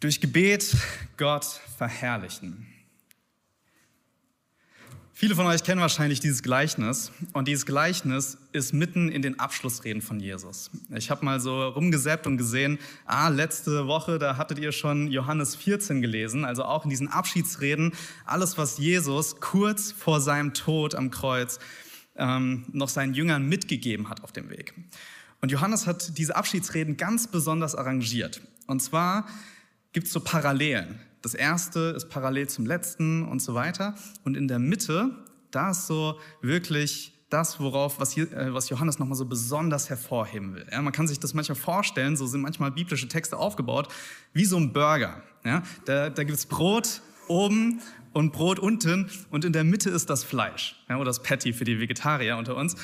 Durch 0.00 0.20
Gebet 0.20 0.76
Gott 1.16 1.44
verherrlichen. 1.76 2.68
Viele 5.12 5.34
von 5.34 5.44
euch 5.46 5.64
kennen 5.64 5.80
wahrscheinlich 5.80 6.20
dieses 6.20 6.44
Gleichnis 6.44 7.10
und 7.32 7.48
dieses 7.48 7.66
Gleichnis 7.66 8.38
ist 8.52 8.72
mitten 8.72 9.08
in 9.08 9.22
den 9.22 9.40
Abschlussreden 9.40 10.00
von 10.00 10.20
Jesus. 10.20 10.70
Ich 10.94 11.10
habe 11.10 11.24
mal 11.24 11.40
so 11.40 11.66
rumgesäppt 11.66 12.28
und 12.28 12.36
gesehen, 12.36 12.78
ah, 13.06 13.26
letzte 13.26 13.88
Woche, 13.88 14.20
da 14.20 14.36
hattet 14.36 14.60
ihr 14.60 14.70
schon 14.70 15.08
Johannes 15.10 15.56
14 15.56 16.00
gelesen, 16.00 16.44
also 16.44 16.62
auch 16.62 16.84
in 16.84 16.90
diesen 16.90 17.08
Abschiedsreden, 17.08 17.92
alles, 18.24 18.56
was 18.56 18.78
Jesus 18.78 19.40
kurz 19.40 19.90
vor 19.90 20.20
seinem 20.20 20.54
Tod 20.54 20.94
am 20.94 21.10
Kreuz 21.10 21.58
ähm, 22.14 22.66
noch 22.70 22.88
seinen 22.88 23.14
Jüngern 23.14 23.48
mitgegeben 23.48 24.08
hat 24.08 24.22
auf 24.22 24.30
dem 24.30 24.48
Weg. 24.48 24.74
Und 25.40 25.50
Johannes 25.50 25.88
hat 25.88 26.16
diese 26.18 26.36
Abschiedsreden 26.36 26.96
ganz 26.96 27.26
besonders 27.26 27.74
arrangiert. 27.74 28.40
Und 28.68 28.80
zwar 28.80 29.26
gibt 29.92 30.06
es 30.06 30.12
so 30.12 30.20
Parallelen. 30.20 31.00
Das 31.22 31.34
erste 31.34 31.94
ist 31.96 32.08
parallel 32.10 32.48
zum 32.48 32.64
letzten 32.64 33.24
und 33.26 33.40
so 33.40 33.54
weiter. 33.54 33.94
Und 34.24 34.36
in 34.36 34.46
der 34.46 34.58
Mitte, 34.58 35.10
da 35.50 35.70
ist 35.70 35.86
so 35.86 36.18
wirklich 36.42 37.12
das, 37.30 37.60
worauf, 37.60 38.00
was, 38.00 38.12
hier, 38.12 38.32
äh, 38.32 38.54
was 38.54 38.70
Johannes 38.70 38.98
nochmal 38.98 39.16
so 39.16 39.26
besonders 39.26 39.90
hervorheben 39.90 40.54
will. 40.54 40.66
Ja, 40.70 40.80
man 40.80 40.92
kann 40.92 41.06
sich 41.06 41.20
das 41.20 41.34
manchmal 41.34 41.56
vorstellen, 41.56 42.16
so 42.16 42.26
sind 42.26 42.40
manchmal 42.40 42.70
biblische 42.70 43.08
Texte 43.08 43.36
aufgebaut, 43.36 43.88
wie 44.32 44.44
so 44.44 44.56
ein 44.56 44.72
Burger. 44.72 45.22
Ja, 45.44 45.62
da 45.84 46.08
da 46.10 46.24
gibt 46.24 46.38
es 46.38 46.46
Brot 46.46 47.02
oben 47.26 47.80
und 48.12 48.32
Brot 48.32 48.58
unten 48.58 49.10
und 49.30 49.44
in 49.44 49.52
der 49.52 49.64
Mitte 49.64 49.90
ist 49.90 50.08
das 50.08 50.24
Fleisch 50.24 50.82
ja, 50.88 50.96
oder 50.96 51.06
das 51.06 51.22
Patty 51.22 51.52
für 51.52 51.64
die 51.64 51.78
Vegetarier 51.78 52.36
unter 52.36 52.56
uns. 52.56 52.76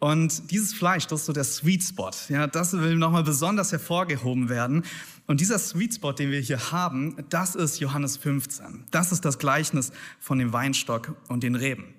Und 0.00 0.50
dieses 0.50 0.74
Fleisch, 0.74 1.06
das 1.06 1.20
ist 1.20 1.26
so 1.26 1.32
der 1.32 1.44
Sweet 1.44 1.82
Spot. 1.82 2.10
Ja, 2.28 2.46
das 2.46 2.72
will 2.74 2.96
nochmal 2.96 3.22
besonders 3.22 3.72
hervorgehoben 3.72 4.48
werden. 4.48 4.84
Und 5.26 5.40
dieser 5.40 5.58
Sweet 5.58 5.94
Spot, 5.94 6.12
den 6.12 6.30
wir 6.30 6.40
hier 6.40 6.70
haben, 6.70 7.16
das 7.30 7.54
ist 7.54 7.80
Johannes 7.80 8.16
15. 8.18 8.86
Das 8.90 9.10
ist 9.10 9.24
das 9.24 9.38
Gleichnis 9.38 9.90
von 10.20 10.38
dem 10.38 10.52
Weinstock 10.52 11.16
und 11.28 11.42
den 11.42 11.54
Reben. 11.54 11.94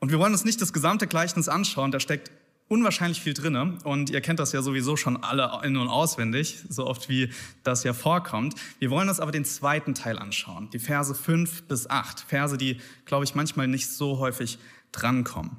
Und 0.00 0.10
wir 0.10 0.18
wollen 0.18 0.32
uns 0.32 0.44
nicht 0.44 0.60
das 0.60 0.72
gesamte 0.72 1.06
Gleichnis 1.06 1.48
anschauen, 1.48 1.92
da 1.92 2.00
steckt 2.00 2.30
unwahrscheinlich 2.68 3.20
viel 3.20 3.34
drinne 3.34 3.78
und 3.84 4.10
ihr 4.10 4.20
kennt 4.20 4.40
das 4.40 4.52
ja 4.52 4.62
sowieso 4.62 4.96
schon 4.96 5.22
alle 5.22 5.60
in- 5.64 5.76
und 5.76 5.88
auswendig, 5.88 6.64
so 6.68 6.86
oft 6.86 7.08
wie 7.08 7.30
das 7.62 7.84
ja 7.84 7.92
vorkommt. 7.92 8.54
Wir 8.78 8.90
wollen 8.90 9.08
uns 9.08 9.20
aber 9.20 9.32
den 9.32 9.44
zweiten 9.44 9.94
Teil 9.94 10.18
anschauen, 10.18 10.70
die 10.72 10.78
Verse 10.78 11.14
5 11.14 11.64
bis 11.64 11.88
8, 11.88 12.20
Verse, 12.20 12.56
die, 12.56 12.80
glaube 13.04 13.24
ich, 13.24 13.34
manchmal 13.34 13.68
nicht 13.68 13.88
so 13.88 14.18
häufig 14.18 14.58
drankommen. 14.92 15.52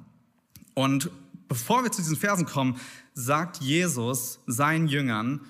Und 0.74 1.10
bevor 1.48 1.84
wir 1.84 1.92
zu 1.92 2.02
diesen 2.02 2.18
Versen 2.18 2.46
kommen, 2.46 2.80
sagt 3.14 3.62
Jesus 3.62 4.40
seinen 4.48 4.88
Jüngern, 4.88 5.42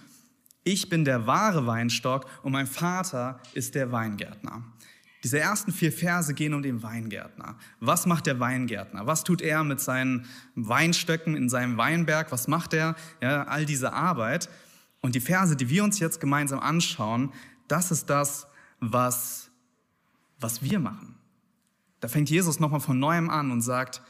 ich 0.65 0.89
bin 0.89 1.05
der 1.05 1.27
wahre 1.27 1.67
Weinstock 1.67 2.25
und 2.43 2.51
mein 2.51 2.67
Vater 2.67 3.39
ist 3.53 3.75
der 3.75 3.91
Weingärtner. 3.91 4.63
Diese 5.23 5.39
ersten 5.39 5.71
vier 5.71 5.91
Verse 5.91 6.33
gehen 6.33 6.53
um 6.53 6.61
den 6.61 6.83
Weingärtner. 6.83 7.55
Was 7.79 8.05
macht 8.05 8.25
der 8.25 8.39
Weingärtner? 8.39 9.07
Was 9.07 9.23
tut 9.23 9.41
er 9.41 9.63
mit 9.63 9.79
seinen 9.79 10.25
Weinstöcken 10.55 11.35
in 11.35 11.49
seinem 11.49 11.77
Weinberg? 11.77 12.31
Was 12.31 12.47
macht 12.47 12.73
er? 12.73 12.95
Ja, 13.21 13.43
all 13.43 13.65
diese 13.65 13.93
Arbeit. 13.93 14.49
Und 15.01 15.15
die 15.15 15.19
Verse, 15.19 15.55
die 15.55 15.69
wir 15.69 15.83
uns 15.83 15.99
jetzt 15.99 16.19
gemeinsam 16.19 16.59
anschauen, 16.59 17.31
das 17.67 17.91
ist 17.91 18.09
das, 18.09 18.47
was, 18.79 19.51
was 20.39 20.63
wir 20.63 20.79
machen. 20.79 21.15
Da 21.99 22.07
fängt 22.07 22.29
Jesus 22.29 22.59
nochmal 22.59 22.79
von 22.79 22.99
neuem 22.99 23.29
an 23.29 23.51
und 23.51 23.61
sagt, 23.61 24.01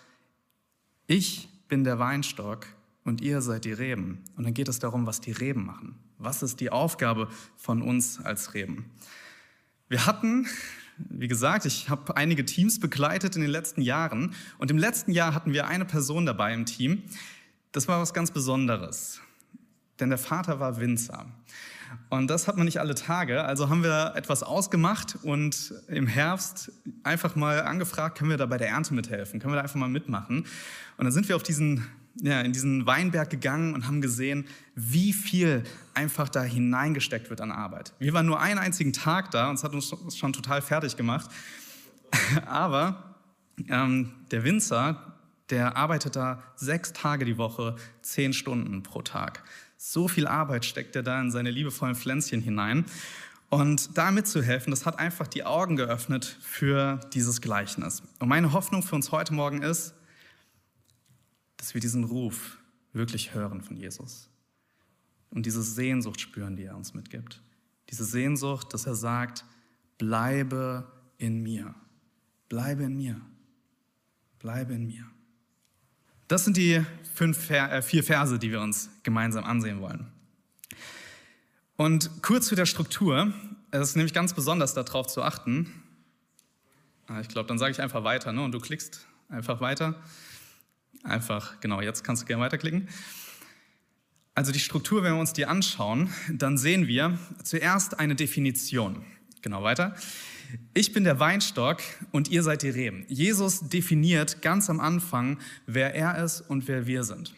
ich 1.08 1.50
bin 1.68 1.84
der 1.84 2.00
Weinstock 2.00 2.66
und 3.04 3.20
ihr 3.22 3.42
seid 3.42 3.66
die 3.66 3.74
Reben. 3.74 4.24
Und 4.38 4.46
dann 4.46 4.54
geht 4.54 4.70
es 4.70 4.80
darum, 4.80 5.06
was 5.06 5.22
die 5.22 5.32
Reben 5.32 5.66
machen. 5.66 6.00
Was 6.18 6.44
ist 6.44 6.60
die 6.60 6.70
Aufgabe 6.70 7.30
von 7.58 7.82
uns 7.82 8.20
als 8.24 8.54
Reben? 8.54 8.92
Wir 9.90 10.06
hatten, 10.06 10.48
wie 10.98 11.28
gesagt, 11.28 11.66
ich 11.66 11.90
habe 11.90 12.16
einige 12.16 12.46
Teams 12.46 12.80
begleitet 12.80 13.36
in 13.36 13.42
den 13.42 13.52
letzten 13.52 13.82
Jahren 13.82 14.34
und 14.58 14.72
im 14.72 14.78
letzten 14.78 15.12
Jahr 15.12 15.34
hatten 15.34 15.54
wir 15.54 15.68
eine 15.68 15.86
Person 15.86 16.26
dabei 16.26 16.54
im 16.54 16.66
Team. 16.66 17.04
Das 17.72 17.88
war 17.88 18.02
was 18.02 18.14
ganz 18.14 18.32
Besonderes, 18.32 19.20
denn 20.00 20.10
der 20.10 20.18
Vater 20.18 20.60
war 20.60 20.80
Winzer. 20.80 21.26
Und 22.10 22.28
das 22.28 22.48
hat 22.48 22.58
man 22.58 22.66
nicht 22.66 22.80
alle 22.80 22.96
Tage. 22.96 23.44
Also 23.44 23.70
haben 23.70 23.84
wir 23.84 24.14
etwas 24.16 24.44
ausgemacht 24.44 25.18
und 25.24 25.74
im 25.88 26.08
Herbst 26.08 26.72
einfach 27.04 27.36
mal 27.36 27.62
angefragt, 27.62 28.18
können 28.18 28.30
wir 28.30 28.38
da 28.38 28.46
bei 28.46 28.58
der 28.58 28.70
Ernte 28.70 28.94
mithelfen? 28.94 29.40
Können 29.40 29.54
wir 29.54 29.58
da 29.58 29.64
einfach 29.64 29.76
mal 29.76 29.90
mitmachen? 29.90 30.46
Und 30.98 31.04
dann 31.04 31.12
sind 31.12 31.28
wir 31.30 31.36
auf 31.36 31.44
diesen, 31.44 31.86
ja, 32.22 32.42
in 32.42 32.54
diesen 32.54 32.86
Weinberg 32.86 33.30
gegangen 33.30 33.74
und 33.74 33.88
haben 33.88 34.02
gesehen, 34.02 34.46
wie 34.76 35.14
viel 35.14 35.64
einfach 35.94 36.30
da 36.30 36.44
hineingesteckt 36.44 37.30
wird 37.30 37.42
an 37.42 37.52
Arbeit. 37.52 37.94
Wir 38.00 38.14
waren 38.14 38.26
nur 38.26 38.40
einen 38.40 38.60
einzigen 38.60 38.94
Tag 38.94 39.32
da 39.32 39.50
und 39.50 39.56
es 39.56 39.64
hat 39.64 39.74
uns 39.74 40.18
schon 40.18 40.34
total 40.34 40.62
fertig 40.62 40.98
gemacht. 40.98 41.30
Aber 42.46 43.16
ähm, 43.70 44.14
der 44.32 44.44
Winzer, 44.44 45.14
der 45.50 45.78
arbeitet 45.78 46.16
da 46.16 46.42
sechs 46.56 46.94
Tage 46.94 47.26
die 47.26 47.38
Woche, 47.38 47.76
zehn 48.02 48.34
Stunden 48.34 48.84
pro 48.84 49.02
Tag. 49.02 49.44
So 49.78 50.08
viel 50.08 50.28
Arbeit 50.28 50.66
steckt 50.66 50.96
er 50.96 51.04
da 51.04 51.20
in 51.20 51.32
seine 51.32 51.52
liebevollen 51.52 51.96
Pflänzchen 51.96 52.42
hinein. 52.42 52.86
Und 53.50 53.98
da 53.98 54.12
mitzuhelfen, 54.12 54.72
das 54.72 54.86
hat 54.86 55.00
einfach 55.00 55.28
die 55.28 55.44
Augen 55.44 55.76
geöffnet 55.76 56.38
für 56.42 57.00
dieses 57.14 57.42
Gleichnis. 57.42 58.02
Und 58.20 58.28
meine 58.28 58.54
Hoffnung 58.54 58.82
für 58.82 58.96
uns 58.96 59.12
heute 59.12 59.34
Morgen 59.34 59.62
ist, 59.62 59.94
dass 61.66 61.74
wir 61.74 61.82
diesen 61.82 62.04
Ruf 62.04 62.60
wirklich 62.94 63.34
hören 63.34 63.60
von 63.60 63.76
Jesus 63.76 64.30
und 65.32 65.48
diese 65.48 65.64
Sehnsucht 65.64 66.22
spüren, 66.22 66.56
die 66.56 66.66
er 66.66 66.78
uns 66.78 66.94
mitgibt. 66.94 67.42
Diese 67.90 68.06
Sehnsucht, 68.06 68.72
dass 68.72 68.86
er 68.86 68.94
sagt, 68.94 69.46
bleibe 69.98 70.86
in 71.18 71.42
mir, 71.42 71.74
bleibe 72.50 72.84
in 72.84 72.96
mir, 72.96 73.20
bleibe 74.38 74.76
in 74.76 74.86
mir. 74.86 75.08
Das 76.28 76.46
sind 76.46 76.56
die 76.56 76.86
fünf, 77.16 77.50
äh, 77.50 77.82
vier 77.82 78.04
Verse, 78.04 78.38
die 78.38 78.52
wir 78.52 78.62
uns 78.62 78.92
gemeinsam 79.02 79.44
ansehen 79.44 79.82
wollen. 79.82 80.06
Und 81.78 82.22
kurz 82.22 82.46
zu 82.46 82.54
der 82.54 82.68
Struktur. 82.68 83.34
Es 83.72 83.90
ist 83.90 83.96
nämlich 83.96 84.14
ganz 84.14 84.36
besonders 84.36 84.76
darauf 84.76 85.08
zu 85.08 85.24
achten. 85.24 85.74
Ah, 87.08 87.22
ich 87.22 87.28
glaube, 87.28 87.48
dann 87.48 87.58
sage 87.58 87.72
ich 87.72 87.82
einfach 87.82 88.04
weiter 88.04 88.32
ne? 88.34 88.44
und 88.44 88.52
du 88.52 88.60
klickst 88.60 89.08
einfach 89.30 89.62
weiter. 89.62 89.96
Einfach, 91.06 91.60
genau, 91.60 91.82
jetzt 91.82 92.04
kannst 92.04 92.24
du 92.24 92.26
gerne 92.26 92.44
weiterklicken. 92.44 92.88
Also 94.34 94.52
die 94.52 94.60
Struktur, 94.60 95.04
wenn 95.04 95.14
wir 95.14 95.20
uns 95.20 95.34
die 95.34 95.46
anschauen, 95.46 96.10
dann 96.30 96.58
sehen 96.58 96.88
wir 96.88 97.18
zuerst 97.44 98.00
eine 98.00 98.16
Definition. 98.16 99.06
Genau 99.42 99.64
weiter. 99.64 99.96
Ich 100.74 100.94
bin 100.94 101.04
der 101.04 101.20
Weinstock 101.20 101.82
und 102.12 102.30
ihr 102.30 102.44
seid 102.44 102.62
die 102.62 102.70
Reben. 102.70 103.06
Jesus 103.08 103.62
definiert 103.62 104.42
ganz 104.42 104.70
am 104.70 104.80
Anfang, 104.80 105.40
wer 105.66 105.96
er 105.96 106.24
ist 106.24 106.42
und 106.42 106.68
wer 106.68 106.86
wir 106.86 107.04
sind. 107.04 107.34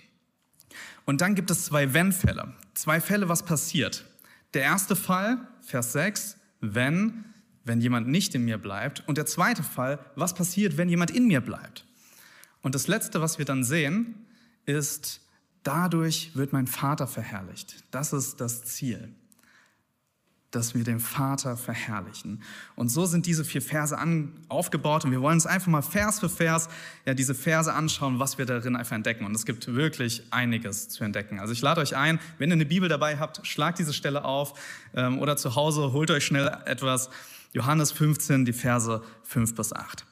Und 1.05 1.22
dann 1.22 1.35
gibt 1.35 1.51
es 1.51 1.66
zwei 1.66 1.94
Wenn-Fälle. 1.94 2.53
Zwei 2.73 2.99
Fälle, 2.99 3.29
was 3.29 3.44
passiert. 3.44 4.05
Der 4.53 4.63
erste 4.63 4.95
Fall, 4.95 5.38
Vers 5.61 5.94
6, 5.94 6.38
wenn, 6.61 7.25
wenn 7.63 7.79
jemand 7.79 8.07
nicht 8.07 8.35
in 8.35 8.44
mir 8.44 8.57
bleibt. 8.57 9.07
Und 9.07 9.17
der 9.17 9.25
zweite 9.25 9.63
Fall, 9.63 9.99
was 10.16 10.34
passiert, 10.34 10.78
wenn 10.78 10.89
jemand 10.89 11.11
in 11.11 11.28
mir 11.28 11.41
bleibt. 11.41 11.87
Und 12.67 12.75
das 12.75 12.89
letzte, 12.89 13.22
was 13.22 13.38
wir 13.38 13.45
dann 13.45 13.63
sehen, 13.63 14.28
ist, 14.66 15.22
dadurch 15.63 16.35
wird 16.35 16.51
mein 16.51 16.67
Vater 16.67 17.07
verherrlicht. 17.07 17.85
Das 17.91 18.11
ist 18.11 18.41
das 18.41 18.66
Ziel 18.66 19.16
dass 20.51 20.73
wir 20.73 20.83
den 20.83 21.00
Vater 21.00 21.57
verherrlichen. 21.57 22.41
Und 22.75 22.89
so 22.89 23.05
sind 23.05 23.25
diese 23.25 23.44
vier 23.44 23.61
Verse 23.61 23.97
an, 23.97 24.33
aufgebaut 24.47 25.03
und 25.03 25.11
wir 25.11 25.22
wollen 25.22 25.35
uns 25.35 25.45
einfach 25.45 25.67
mal 25.67 25.81
Vers 25.81 26.19
für 26.19 26.29
Vers 26.29 26.69
ja, 27.05 27.13
diese 27.13 27.35
Verse 27.35 27.72
anschauen, 27.72 28.19
was 28.19 28.38
wir 28.38 28.45
darin 28.45 28.75
einfach 28.75 28.95
entdecken. 28.95 29.25
Und 29.25 29.35
es 29.35 29.45
gibt 29.45 29.67
wirklich 29.67 30.23
einiges 30.31 30.88
zu 30.89 31.03
entdecken. 31.03 31.39
Also 31.39 31.51
ich 31.51 31.61
lade 31.61 31.81
euch 31.81 31.95
ein, 31.95 32.19
wenn 32.38 32.49
ihr 32.49 32.53
eine 32.53 32.66
Bibel 32.66 32.88
dabei 32.88 33.17
habt, 33.19 33.45
schlagt 33.45 33.78
diese 33.79 33.94
Stelle 33.94 34.23
auf 34.23 34.57
ähm, 34.95 35.19
oder 35.19 35.35
zu 35.35 35.55
Hause 35.55 35.91
holt 35.91 36.11
euch 36.11 36.25
schnell 36.25 36.49
etwas. 36.66 37.09
Johannes 37.52 37.91
15, 37.91 38.46
die 38.46 38.53
Verse 38.53 39.03
5 39.23 39.53
bis 39.53 39.73
8. 39.73 40.05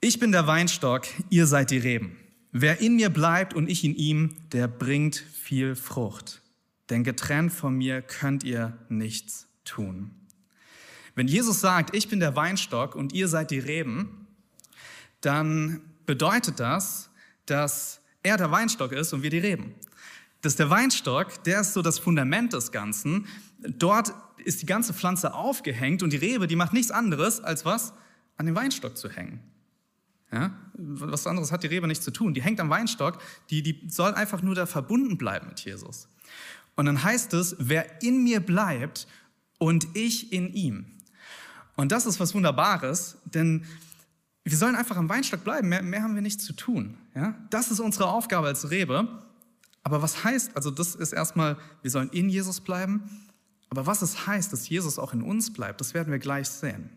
Ich 0.00 0.20
bin 0.20 0.32
der 0.32 0.46
Weinstock, 0.46 1.06
ihr 1.30 1.46
seid 1.46 1.70
die 1.70 1.78
Reben. 1.78 2.16
Wer 2.52 2.80
in 2.80 2.96
mir 2.96 3.10
bleibt 3.10 3.54
und 3.54 3.68
ich 3.68 3.84
in 3.84 3.94
ihm, 3.94 4.36
der 4.52 4.68
bringt 4.68 5.16
viel 5.16 5.74
Frucht 5.74 6.40
denn 6.90 7.04
getrennt 7.04 7.52
von 7.52 7.74
mir 7.74 8.02
könnt 8.02 8.44
ihr 8.44 8.78
nichts 8.88 9.48
tun. 9.64 10.10
Wenn 11.14 11.28
Jesus 11.28 11.60
sagt, 11.60 11.94
ich 11.94 12.08
bin 12.08 12.20
der 12.20 12.36
Weinstock 12.36 12.94
und 12.94 13.12
ihr 13.12 13.28
seid 13.28 13.50
die 13.50 13.58
Reben, 13.58 14.26
dann 15.20 15.80
bedeutet 16.06 16.60
das, 16.60 17.10
dass 17.46 18.00
er 18.22 18.36
der 18.36 18.50
Weinstock 18.50 18.92
ist 18.92 19.12
und 19.12 19.22
wir 19.22 19.30
die 19.30 19.38
Reben. 19.38 19.74
Dass 20.42 20.54
der 20.56 20.70
Weinstock, 20.70 21.42
der 21.44 21.60
ist 21.60 21.74
so 21.74 21.82
das 21.82 21.98
Fundament 21.98 22.52
des 22.52 22.70
Ganzen. 22.70 23.26
Dort 23.58 24.14
ist 24.44 24.62
die 24.62 24.66
ganze 24.66 24.94
Pflanze 24.94 25.34
aufgehängt 25.34 26.02
und 26.02 26.12
die 26.12 26.18
Rebe, 26.18 26.46
die 26.46 26.56
macht 26.56 26.72
nichts 26.72 26.92
anderes, 26.92 27.40
als 27.40 27.64
was? 27.64 27.92
An 28.36 28.46
den 28.46 28.54
Weinstock 28.54 28.96
zu 28.96 29.10
hängen. 29.10 29.40
Ja? 30.32 30.52
Was 30.74 31.26
anderes 31.26 31.52
hat 31.52 31.62
die 31.62 31.68
Rebe 31.68 31.86
nicht 31.86 32.02
zu 32.02 32.10
tun. 32.10 32.34
Die 32.34 32.42
hängt 32.42 32.60
am 32.60 32.70
Weinstock, 32.70 33.18
die, 33.50 33.62
die 33.62 33.88
soll 33.88 34.14
einfach 34.14 34.42
nur 34.42 34.54
da 34.54 34.66
verbunden 34.66 35.18
bleiben 35.18 35.48
mit 35.48 35.60
Jesus. 35.60 36.08
Und 36.76 36.86
dann 36.86 37.02
heißt 37.02 37.34
es, 37.34 37.56
wer 37.58 38.02
in 38.02 38.22
mir 38.22 38.40
bleibt 38.40 39.08
und 39.58 39.88
ich 39.94 40.32
in 40.32 40.52
ihm. 40.52 40.86
Und 41.76 41.92
das 41.92 42.06
ist 42.06 42.20
was 42.20 42.34
Wunderbares, 42.34 43.18
denn 43.24 43.64
wir 44.44 44.56
sollen 44.56 44.76
einfach 44.76 44.96
am 44.96 45.08
Weinstock 45.08 45.44
bleiben, 45.44 45.68
mehr, 45.68 45.82
mehr 45.82 46.02
haben 46.02 46.14
wir 46.14 46.22
nichts 46.22 46.44
zu 46.44 46.52
tun. 46.52 46.96
Ja? 47.14 47.34
Das 47.50 47.70
ist 47.70 47.80
unsere 47.80 48.08
Aufgabe 48.08 48.46
als 48.46 48.70
Rebe. 48.70 49.08
Aber 49.82 50.02
was 50.02 50.24
heißt, 50.24 50.56
also 50.56 50.70
das 50.70 50.94
ist 50.94 51.12
erstmal, 51.12 51.56
wir 51.82 51.90
sollen 51.90 52.10
in 52.10 52.28
Jesus 52.28 52.60
bleiben, 52.60 53.08
aber 53.70 53.86
was 53.86 54.02
es 54.02 54.26
heißt, 54.26 54.52
dass 54.52 54.68
Jesus 54.68 54.98
auch 54.98 55.12
in 55.12 55.22
uns 55.22 55.52
bleibt, 55.52 55.80
das 55.80 55.94
werden 55.94 56.10
wir 56.10 56.18
gleich 56.18 56.48
sehen. 56.48 56.90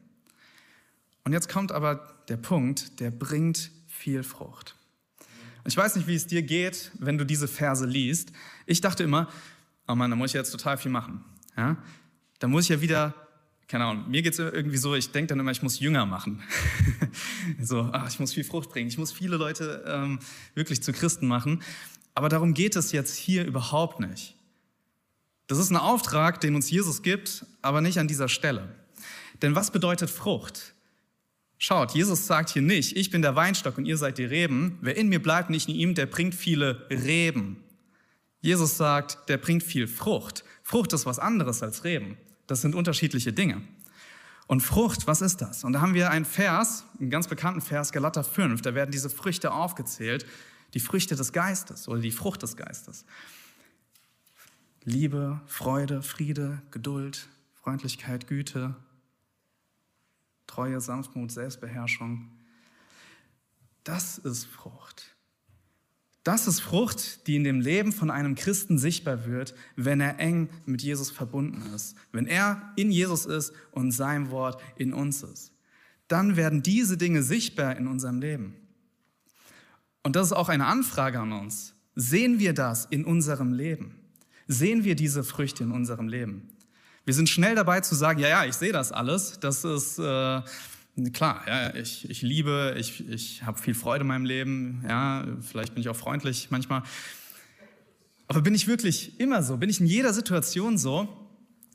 Und 1.24 1.34
jetzt 1.34 1.50
kommt 1.50 1.72
aber 1.72 2.16
der 2.30 2.38
Punkt, 2.38 3.00
der 3.00 3.12
bringt 3.12 3.72
viel 3.88 4.24
Frucht. 4.24 4.76
Ich 5.66 5.78
weiß 5.78 5.96
nicht, 5.96 6.08
wie 6.08 6.16
es 6.16 6.26
dir 6.26 6.42
geht, 6.42 6.92
wenn 6.98 7.18
du 7.18 7.26
diese 7.26 7.48
Verse 7.48 7.86
liest. 7.86 8.32
Ich 8.66 8.82
dachte 8.82 9.04
immer, 9.04 9.30
oh 9.88 9.96
Mann, 9.96 10.10
da 10.10 10.16
muss 10.16 10.32
ich 10.32 10.34
jetzt 10.34 10.52
total 10.52 10.78
viel 10.78 10.92
machen. 10.92 11.24
Ja? 11.56 11.78
Da 12.40 12.48
muss 12.48 12.64
ich 12.64 12.70
ja 12.70 12.82
wieder, 12.82 13.14
keine 13.68 13.86
Ahnung, 13.86 14.10
mir 14.10 14.24
geht 14.24 14.34
es 14.34 14.40
irgendwie 14.40 14.78
so, 14.78 14.96
ich 14.96 15.12
denke 15.12 15.28
dann 15.28 15.40
immer, 15.40 15.52
ich 15.52 15.62
muss 15.62 15.80
jünger 15.80 16.08
machen. 16.08 16.42
so, 17.62 17.90
ach, 17.94 18.10
ich 18.10 18.20
muss 18.20 18.34
viel 18.34 18.44
Frucht 18.44 18.70
bringen, 18.70 18.88
ich 18.88 18.98
muss 18.98 19.12
viele 19.12 19.38
Leute 19.38 19.84
ähm, 19.88 20.20
wirklich 20.56 20.82
zu 20.82 20.94
Christen 20.94 21.28
machen. 21.28 21.62
Aber 22.16 22.30
darum 22.30 22.54
geht 22.56 22.76
es 22.76 22.92
jetzt 22.92 23.16
hier 23.16 23.46
überhaupt 23.46 24.00
nicht. 24.00 24.36
Das 25.48 25.60
ist 25.60 25.70
ein 25.70 25.78
Auftrag, 25.78 26.42
den 26.42 26.56
uns 26.56 26.72
Jesus 26.72 27.02
gibt, 27.04 27.46
aber 27.62 27.82
nicht 27.82 28.00
an 28.00 28.08
dieser 28.08 28.30
Stelle. 28.30 28.74
Denn 29.42 29.56
was 29.56 29.72
bedeutet 29.72 30.10
Frucht? 30.10 30.74
Schaut, 31.64 31.92
Jesus 31.92 32.26
sagt 32.26 32.50
hier 32.50 32.64
nicht, 32.64 32.98
ich 32.98 33.12
bin 33.12 33.22
der 33.22 33.36
Weinstock 33.36 33.78
und 33.78 33.86
ihr 33.86 33.96
seid 33.96 34.18
die 34.18 34.26
Reben. 34.26 34.80
Wer 34.82 34.98
in 34.98 35.10
mir 35.10 35.22
bleibt, 35.22 35.52
nicht 35.52 35.70
in 35.70 35.76
ihm, 35.76 35.94
der 35.94 36.08
bringt 36.08 36.34
viele 36.34 36.88
Reben. 36.90 37.64
Jesus 38.40 38.78
sagt, 38.78 39.30
der 39.30 39.38
bringt 39.38 39.62
viel 39.62 39.88
Frucht. 39.88 40.44
Frucht 40.64 40.92
ist 40.92 41.06
was 41.06 41.20
anderes 41.20 41.62
als 41.62 41.84
Reben. 41.84 42.18
Das 42.48 42.62
sind 42.62 42.74
unterschiedliche 42.74 43.32
Dinge. 43.32 43.62
Und 44.48 44.62
Frucht, 44.62 45.06
was 45.06 45.22
ist 45.22 45.38
das? 45.44 45.64
Und 45.64 45.74
da 45.74 45.82
haben 45.82 45.94
wir 45.94 46.10
einen 46.10 46.26
Vers, 46.26 46.84
einen 47.00 47.12
ganz 47.12 47.28
bekannten 47.28 47.62
Vers, 47.62 47.92
Galater 47.92 48.24
5, 48.24 48.64
da 48.64 48.74
werden 48.74 48.90
diese 48.90 49.12
Früchte 49.12 49.52
aufgezählt, 49.52 50.26
die 50.74 50.80
Früchte 50.80 51.16
des 51.16 51.32
Geistes 51.32 51.88
oder 51.88 52.02
die 52.02 52.10
Frucht 52.10 52.42
des 52.42 52.58
Geistes. 52.58 53.06
Liebe, 54.84 55.40
Freude, 55.46 56.02
Friede, 56.02 56.64
Geduld, 56.72 57.28
Freundlichkeit, 57.54 58.26
Güte, 58.26 58.74
Treue, 60.52 60.82
Sanftmut, 60.82 61.32
Selbstbeherrschung. 61.32 62.30
Das 63.86 64.18
ist 64.18 64.46
Frucht. 64.46 65.16
Das 66.24 66.46
ist 66.46 66.60
Frucht, 66.60 67.26
die 67.26 67.38
in 67.38 67.46
dem 67.46 67.62
Leben 67.62 67.94
von 67.94 68.12
einem 68.12 68.36
Christen 68.36 68.78
sichtbar 68.78 69.26
wird, 69.26 69.56
wenn 69.78 70.02
er 70.02 70.20
eng 70.20 70.50
mit 70.66 70.84
Jesus 70.84 71.10
verbunden 71.10 71.74
ist, 71.74 71.96
wenn 72.12 72.28
er 72.28 72.74
in 72.76 72.92
Jesus 72.92 73.26
ist 73.26 73.54
und 73.72 73.92
sein 73.94 74.30
Wort 74.30 74.62
in 74.76 74.94
uns 74.94 75.24
ist. 75.24 75.54
Dann 76.10 76.36
werden 76.36 76.62
diese 76.62 76.98
Dinge 76.98 77.24
sichtbar 77.24 77.78
in 77.78 77.88
unserem 77.88 78.20
Leben. 78.20 78.56
Und 80.04 80.18
das 80.18 80.28
ist 80.28 80.34
auch 80.34 80.50
eine 80.50 80.66
Anfrage 80.66 81.20
an 81.20 81.32
uns. 81.32 81.74
Sehen 81.96 82.40
wir 82.40 82.54
das 82.54 82.86
in 82.86 83.06
unserem 83.06 83.54
Leben? 83.54 83.96
Sehen 84.48 84.84
wir 84.84 84.96
diese 84.96 85.24
Früchte 85.24 85.64
in 85.64 85.72
unserem 85.72 86.10
Leben? 86.10 86.51
Wir 87.06 87.14
sind 87.14 87.30
schnell 87.30 87.56
dabei 87.56 87.82
zu 87.82 87.96
sagen, 87.96 88.20
ja, 88.20 88.28
ja, 88.28 88.46
ich 88.46 88.54
sehe 88.54 88.72
das 88.72 88.92
alles. 88.92 89.40
Das 89.40 89.64
ist 89.64 89.98
äh, 89.98 90.42
klar, 91.14 91.44
ja, 91.48 91.76
ich, 91.76 92.10
ich 92.10 92.22
liebe, 92.22 92.76
ich, 92.78 93.08
ich 93.10 93.44
habe 93.44 93.60
viel 93.60 93.74
Freude 93.74 94.02
in 94.02 94.08
meinem 94.08 94.26
Leben. 94.26 94.86
Ja, 94.88 95.26
vielleicht 95.42 95.74
bin 95.74 95.82
ich 95.82 95.90
auch 95.90 95.96
freundlich 95.96 96.50
manchmal. 96.52 96.84
Aber 98.28 98.42
bin 98.42 98.54
ich 98.54 98.68
wirklich 98.68 99.20
immer 99.20 99.42
so? 99.42 99.58
Bin 99.58 99.70
ich 99.70 99.80
in 99.80 99.88
jeder 99.88 100.14
Situation 100.14 100.78
so? 100.78 101.10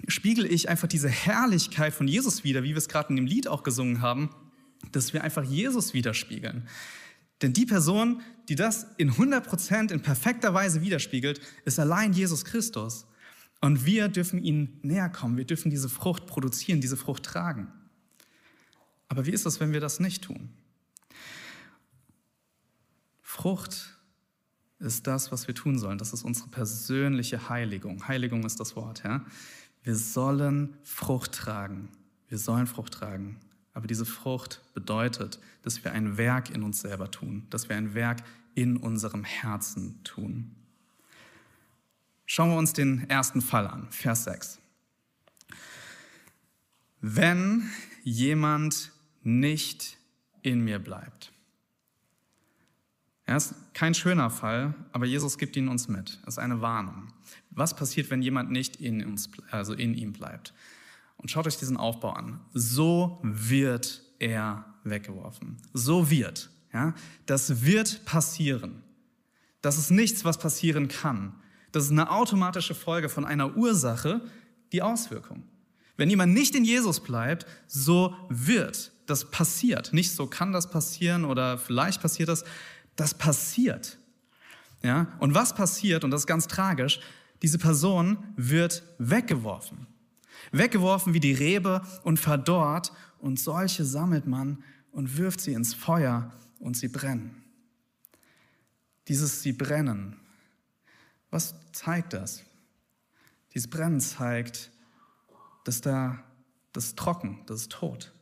Spiegel 0.08 0.46
ich 0.46 0.69
einfach 0.69 0.88
diese 0.88 1.08
Herrlichkeit 1.08 1.93
von 1.93 2.06
Jesus 2.06 2.44
wieder, 2.44 2.62
wie 2.62 2.70
wir 2.70 2.76
es 2.76 2.88
gerade 2.88 3.08
in 3.11 3.17
dem 3.17 3.26
Lied 3.26 3.49
auch 3.49 3.62
gesungen 3.62 4.00
haben, 4.00 4.31
dass 4.93 5.12
wir 5.12 5.25
einfach 5.25 5.43
Jesus 5.43 5.93
widerspiegeln. 5.93 6.69
Denn 7.43 7.52
die 7.52 7.67
Person, 7.67 8.23
die 8.49 8.55
das 8.55 8.87
in 8.96 9.12
100% 9.12 9.93
in 9.93 10.00
perfekter 10.00 10.55
Weise 10.55 10.82
widerspiegelt, 10.82 11.40
ist 11.64 11.78
allein 11.78 12.12
Jesus 12.12 12.44
Christus. 12.44 13.06
Und 13.60 13.86
wir 13.86 14.08
dürfen 14.08 14.42
ihnen 14.42 14.78
näher 14.82 15.08
kommen. 15.08 15.36
Wir 15.36 15.46
dürfen 15.46 15.70
diese 15.70 15.88
Frucht 15.88 16.26
produzieren, 16.26 16.80
diese 16.80 16.96
Frucht 16.96 17.22
tragen. 17.24 17.68
Aber 19.08 19.26
wie 19.26 19.30
ist 19.30 19.46
es, 19.46 19.60
wenn 19.60 19.72
wir 19.72 19.80
das 19.80 20.00
nicht 20.00 20.24
tun? 20.24 20.50
Frucht 23.22 23.96
ist 24.78 25.06
das, 25.06 25.32
was 25.32 25.46
wir 25.46 25.54
tun 25.54 25.78
sollen. 25.78 25.98
Das 25.98 26.12
ist 26.12 26.22
unsere 26.22 26.48
persönliche 26.48 27.48
Heiligung. 27.48 28.06
Heiligung 28.08 28.44
ist 28.44 28.60
das 28.60 28.76
Wort. 28.76 29.02
Ja? 29.04 29.24
Wir 29.82 29.94
sollen 29.94 30.76
Frucht 30.82 31.32
tragen. 31.32 31.88
Wir 32.28 32.38
sollen 32.38 32.66
Frucht 32.66 32.94
tragen. 32.94 33.38
Aber 33.72 33.86
diese 33.86 34.06
Frucht 34.06 34.62
bedeutet, 34.74 35.38
dass 35.62 35.84
wir 35.84 35.92
ein 35.92 36.16
Werk 36.16 36.50
in 36.50 36.62
uns 36.62 36.80
selber 36.80 37.10
tun, 37.10 37.46
dass 37.50 37.68
wir 37.68 37.76
ein 37.76 37.94
Werk 37.94 38.22
in 38.54 38.76
unserem 38.78 39.22
Herzen 39.22 40.02
tun. 40.02 40.54
Schauen 42.26 42.50
wir 42.50 42.56
uns 42.56 42.73
den 42.73 43.08
ersten 43.08 43.40
Fall 43.40 43.67
an, 43.69 43.87
Vers 43.90 44.25
6. 44.25 44.58
Wenn 47.00 47.70
jemand 48.02 48.93
nicht 49.23 49.96
in 50.43 50.61
mir 50.61 50.78
bleibt. 50.78 51.32
Er 53.25 53.37
ist 53.37 53.55
kein 53.75 53.94
schöner 53.94 54.31
Fall, 54.31 54.75
aber 54.93 55.06
Jesus 55.06 55.38
gibt 55.38 55.56
ihn 55.56 55.69
uns 55.69 55.88
mit. 55.88 56.20
Es 56.23 56.34
ist 56.34 56.38
eine 56.38 56.61
Warnung. 56.61 57.12
Was 57.50 57.75
passiert, 57.75 58.11
wenn 58.11 58.23
jemand 58.23 58.50
nicht 58.50 58.76
in, 58.76 59.05
uns, 59.05 59.31
also 59.50 59.73
in 59.73 59.94
ihm 59.94 60.12
bleibt? 60.12 60.55
Und 61.17 61.31
schaut 61.31 61.46
euch 61.46 61.56
diesen 61.56 61.76
Aufbau 61.76 62.11
an. 62.11 62.40
So 62.55 63.19
wird 63.23 64.02
er 64.19 64.64
weggeworfen. 64.84 65.56
So 65.73 66.11
wird. 66.11 66.50
Ja? 66.73 66.94
Das 67.26 67.64
wird 67.64 68.05
passieren. 68.05 68.82
Das 69.61 69.78
ist 69.78 69.90
nichts, 69.90 70.25
was 70.25 70.38
passieren 70.38 70.87
kann. 70.87 71.34
Das 71.76 71.84
ist 71.84 71.90
eine 71.90 72.11
automatische 72.11 72.75
Folge 72.75 73.11
von 73.11 73.26
einer 73.26 73.55
Ursache, 73.55 74.23
die 74.73 74.81
Auswirkung. 74.81 75.43
Wenn 75.99 76.08
jemand 76.08 76.32
nicht 76.32 76.55
in 76.55 76.64
Jesus 76.64 77.00
bleibt, 77.00 77.44
so 77.67 78.17
wird. 78.31 78.93
Das 79.05 79.31
passiert. 79.31 79.93
Nicht 79.93 80.12
so 80.12 80.26
kann 80.26 80.52
das 80.52 80.70
passieren 80.70 81.26
oder 81.26 81.58
vielleicht 81.58 82.00
passiert 82.00 82.31
das. 82.31 82.44
Das 82.96 83.12
passiert. 83.12 83.99
Ja? 84.82 85.08
Und 85.19 85.34
was 85.34 85.55
passiert, 85.55 86.02
und 86.02 86.12
das 86.12 86.23
ist 86.23 86.26
ganz 86.26 86.46
tragisch, 86.46 86.99
diese 87.43 87.58
Person 87.58 88.17
wird 88.37 88.82
weggeworfen. 88.96 89.87
Weggeworfen 90.52 91.12
wie 91.12 91.20
die 91.20 91.34
Rebe 91.34 91.82
und 92.05 92.18
verdorrt. 92.18 92.90
Und 93.18 93.38
solche 93.38 93.85
sammelt 93.85 94.26
man 94.26 94.64
und 94.92 95.18
wirft 95.18 95.42
sie 95.42 95.52
ins 95.52 95.75
Feuer 95.75 96.33
und 96.59 96.75
sie 96.75 96.88
brennen. 96.88 97.45
Dieses 99.09 99.42
Sie 99.42 99.52
brennen 99.52 100.16
was 101.37 101.55
zeigt 101.73 102.14
das? 102.14 102.43
Dieses 103.52 103.69
Brennen 103.69 104.00
zeigt, 104.00 104.71
dass 105.64 105.83
da 105.83 106.19
das 106.73 106.87
ist 106.87 106.99
trocken, 106.99 107.40
das 107.47 107.62
ist 107.62 107.73
tot. 107.73 108.12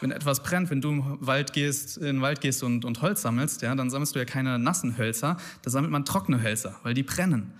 Wenn 0.00 0.10
etwas 0.10 0.42
brennt, 0.42 0.68
wenn 0.68 0.82
du 0.82 0.90
im 0.90 1.26
Wald 1.26 1.54
gehst, 1.54 1.96
in 1.96 2.04
den 2.04 2.20
Wald 2.20 2.42
gehst 2.42 2.62
und, 2.62 2.84
und 2.84 3.00
Holz 3.00 3.22
sammelst, 3.22 3.62
ja, 3.62 3.74
dann 3.74 3.88
sammelst 3.88 4.14
du 4.14 4.18
ja 4.18 4.26
keine 4.26 4.58
nassen 4.58 4.98
Hölzer, 4.98 5.38
da 5.62 5.70
sammelt 5.70 5.90
man 5.90 6.04
trockene 6.04 6.42
Hölzer, 6.42 6.78
weil 6.82 6.92
die 6.92 7.02
brennen. 7.02 7.52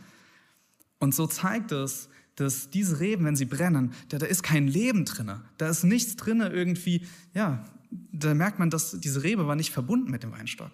Und 0.98 1.14
so 1.14 1.26
zeigt 1.26 1.72
es, 1.72 2.10
dass 2.36 2.68
diese 2.68 3.00
Reben, 3.00 3.24
wenn 3.24 3.36
sie 3.36 3.46
brennen, 3.46 3.94
da, 4.10 4.18
da 4.18 4.26
ist 4.26 4.42
kein 4.42 4.68
Leben 4.68 5.06
drin. 5.06 5.40
Da 5.56 5.68
ist 5.68 5.84
nichts 5.84 6.16
drin 6.16 6.40
irgendwie, 6.40 7.06
ja, 7.32 7.64
da 7.90 8.34
merkt 8.34 8.58
man, 8.58 8.68
dass 8.68 9.00
diese 9.00 9.22
Rebe 9.22 9.46
war 9.46 9.56
nicht 9.56 9.72
verbunden 9.72 10.10
mit 10.10 10.22
dem 10.22 10.32
Weinstock. 10.32 10.72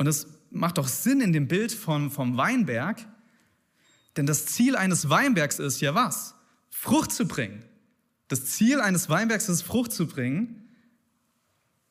Und 0.00 0.06
es 0.06 0.26
macht 0.50 0.78
doch 0.78 0.88
Sinn 0.88 1.20
in 1.20 1.34
dem 1.34 1.46
Bild 1.46 1.72
von, 1.72 2.10
vom 2.10 2.38
Weinberg, 2.38 3.06
denn 4.16 4.24
das 4.24 4.46
Ziel 4.46 4.74
eines 4.74 5.10
Weinbergs 5.10 5.58
ist 5.58 5.82
ja 5.82 5.94
was? 5.94 6.34
Frucht 6.70 7.12
zu 7.12 7.28
bringen. 7.28 7.62
Das 8.28 8.46
Ziel 8.46 8.80
eines 8.80 9.10
Weinbergs 9.10 9.50
ist, 9.50 9.60
Frucht 9.60 9.92
zu 9.92 10.06
bringen. 10.06 10.70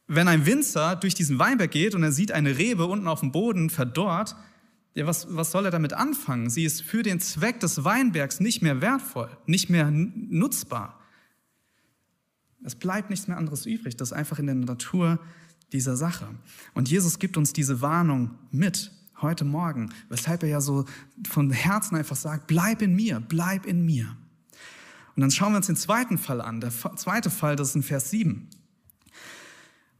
Wenn 0.08 0.28
ein 0.28 0.48
Winzer 0.48 0.96
durch 0.96 1.14
diesen 1.14 1.38
Weinberg 1.38 1.70
geht 1.70 1.94
und 1.94 2.02
er 2.02 2.12
sieht 2.12 2.32
eine 2.32 2.58
Rebe 2.58 2.88
unten 2.88 3.08
auf 3.08 3.20
dem 3.20 3.32
Boden 3.32 3.70
verdorrt, 3.70 4.36
ja, 4.96 5.06
was, 5.06 5.28
was 5.30 5.52
soll 5.52 5.66
er 5.66 5.72
damit 5.72 5.94
anfangen? 5.94 6.50
Sie 6.50 6.66
ist 6.66 6.82
für 6.82 7.04
den 7.04 7.20
Zweck 7.20 7.60
des 7.60 7.84
Weinbergs 7.84 8.40
nicht 8.40 8.64
mehr 8.64 8.82
wertvoll, 8.82 9.30
nicht 9.46 9.70
mehr 9.70 9.92
nutzbar. 9.92 11.00
Es 12.64 12.74
bleibt 12.74 13.12
nichts 13.12 13.28
mehr 13.28 13.38
anderes 13.38 13.68
übrig. 13.68 13.98
Das 13.98 14.14
einfach 14.14 14.40
in 14.40 14.48
der 14.48 14.56
Natur 14.56 15.20
dieser 15.74 15.96
Sache. 15.96 16.28
Und 16.74 16.90
Jesus 16.90 17.20
gibt 17.20 17.38
uns 17.38 17.54
diese 17.54 17.82
Warnung 17.82 18.32
mit 18.52 18.92
heute 19.22 19.46
Morgen, 19.46 19.94
weshalb 20.08 20.44
er 20.44 20.50
ja 20.50 20.62
so 20.62 20.86
von 21.28 21.52
Herzen 21.52 21.96
einfach 21.96 22.16
sagt, 22.16 22.48
bleib 22.48 22.82
in 22.82 22.96
mir, 22.96 23.20
bleib 23.20 23.66
in 23.66 23.86
mir. 23.86 24.16
Und 25.16 25.22
dann 25.22 25.32
schauen 25.32 25.52
wir 25.52 25.58
uns 25.58 25.68
den 25.68 25.76
zweiten 25.76 26.18
Fall 26.18 26.40
an. 26.42 26.62
Der 26.62 26.72
zweite 26.72 27.30
Fall, 27.30 27.56
das 27.56 27.70
ist 27.70 27.76
in 27.76 27.84
Vers 27.84 28.10
7. 28.10 28.48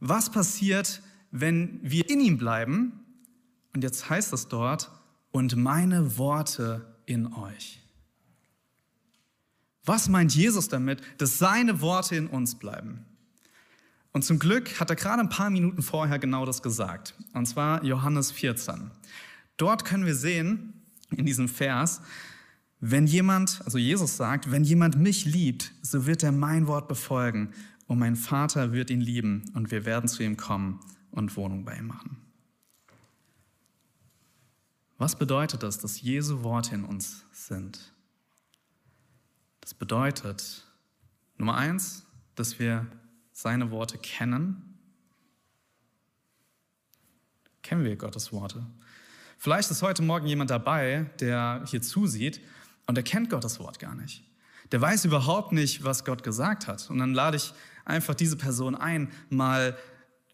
Was 0.00 0.30
passiert, 0.30 1.02
wenn 1.30 1.78
wir 1.82 2.08
in 2.08 2.20
ihm 2.20 2.38
bleiben? 2.38 3.04
Und 3.74 3.84
jetzt 3.84 4.08
heißt 4.08 4.32
es 4.32 4.48
dort, 4.48 4.90
und 5.30 5.56
meine 5.56 6.18
Worte 6.18 6.96
in 7.06 7.32
euch. 7.32 7.80
Was 9.84 10.08
meint 10.08 10.34
Jesus 10.34 10.68
damit, 10.68 11.02
dass 11.18 11.38
seine 11.38 11.80
Worte 11.80 12.16
in 12.16 12.26
uns 12.26 12.58
bleiben? 12.58 13.04
Und 14.12 14.24
zum 14.24 14.38
Glück 14.38 14.80
hat 14.80 14.90
er 14.90 14.96
gerade 14.96 15.20
ein 15.20 15.28
paar 15.28 15.50
Minuten 15.50 15.82
vorher 15.82 16.18
genau 16.18 16.44
das 16.44 16.62
gesagt. 16.62 17.14
Und 17.32 17.46
zwar 17.46 17.84
Johannes 17.84 18.32
14. 18.32 18.90
Dort 19.56 19.84
können 19.84 20.04
wir 20.04 20.14
sehen, 20.14 20.74
in 21.10 21.26
diesem 21.26 21.48
Vers, 21.48 22.00
wenn 22.80 23.06
jemand, 23.06 23.60
also 23.64 23.78
Jesus 23.78 24.16
sagt, 24.16 24.50
wenn 24.50 24.64
jemand 24.64 24.98
mich 24.98 25.26
liebt, 25.26 25.72
so 25.82 26.06
wird 26.06 26.22
er 26.22 26.32
mein 26.32 26.66
Wort 26.66 26.88
befolgen 26.88 27.52
und 27.86 27.98
mein 27.98 28.16
Vater 28.16 28.72
wird 28.72 28.90
ihn 28.90 29.00
lieben 29.00 29.50
und 29.54 29.70
wir 29.70 29.84
werden 29.84 30.08
zu 30.08 30.22
ihm 30.22 30.36
kommen 30.36 30.80
und 31.10 31.36
Wohnung 31.36 31.64
bei 31.64 31.76
ihm 31.76 31.88
machen. 31.88 32.16
Was 34.96 35.16
bedeutet 35.16 35.62
das, 35.62 35.78
dass 35.78 36.00
Jesu 36.00 36.42
Worte 36.42 36.74
in 36.74 36.84
uns 36.84 37.24
sind? 37.32 37.92
Das 39.60 39.74
bedeutet, 39.74 40.66
Nummer 41.36 41.56
eins, 41.56 42.04
dass 42.34 42.58
wir 42.58 42.86
seine 43.40 43.70
Worte 43.70 43.96
kennen. 43.96 44.78
Kennen 47.62 47.84
wir 47.84 47.96
Gottes 47.96 48.32
Worte? 48.32 48.66
Vielleicht 49.38 49.70
ist 49.70 49.80
heute 49.80 50.02
Morgen 50.02 50.26
jemand 50.26 50.50
dabei, 50.50 51.10
der 51.20 51.64
hier 51.66 51.80
zusieht 51.80 52.42
und 52.86 52.96
der 52.96 53.04
kennt 53.04 53.30
Gottes 53.30 53.58
Wort 53.58 53.78
gar 53.78 53.94
nicht. 53.94 54.24
Der 54.72 54.80
weiß 54.82 55.06
überhaupt 55.06 55.52
nicht, 55.52 55.84
was 55.84 56.04
Gott 56.04 56.22
gesagt 56.22 56.66
hat. 56.66 56.90
Und 56.90 56.98
dann 56.98 57.14
lade 57.14 57.38
ich 57.38 57.54
einfach 57.86 58.14
diese 58.14 58.36
Person 58.36 58.74
ein, 58.74 59.10
mal 59.30 59.76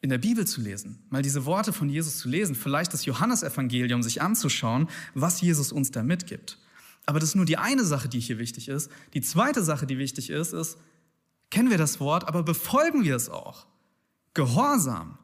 in 0.00 0.10
der 0.10 0.18
Bibel 0.18 0.44
zu 0.44 0.60
lesen, 0.60 1.04
mal 1.08 1.22
diese 1.22 1.44
Worte 1.44 1.72
von 1.72 1.88
Jesus 1.88 2.18
zu 2.18 2.28
lesen, 2.28 2.56
vielleicht 2.56 2.92
das 2.92 3.04
Johannesevangelium 3.04 4.02
sich 4.02 4.20
anzuschauen, 4.20 4.88
was 5.14 5.40
Jesus 5.40 5.70
uns 5.70 5.92
da 5.92 6.02
mitgibt. 6.02 6.58
Aber 7.06 7.20
das 7.20 7.30
ist 7.30 7.34
nur 7.36 7.44
die 7.44 7.56
eine 7.56 7.84
Sache, 7.84 8.08
die 8.08 8.18
hier 8.18 8.38
wichtig 8.38 8.68
ist. 8.68 8.90
Die 9.14 9.20
zweite 9.20 9.62
Sache, 9.62 9.86
die 9.86 9.96
wichtig 9.96 10.28
ist, 10.28 10.52
ist, 10.52 10.76
kennen 11.50 11.70
wir 11.70 11.78
das 11.78 12.00
Wort, 12.00 12.26
aber 12.28 12.42
befolgen 12.42 13.04
wir 13.04 13.16
es 13.16 13.28
auch. 13.28 13.66
Gehorsam. 14.34 15.18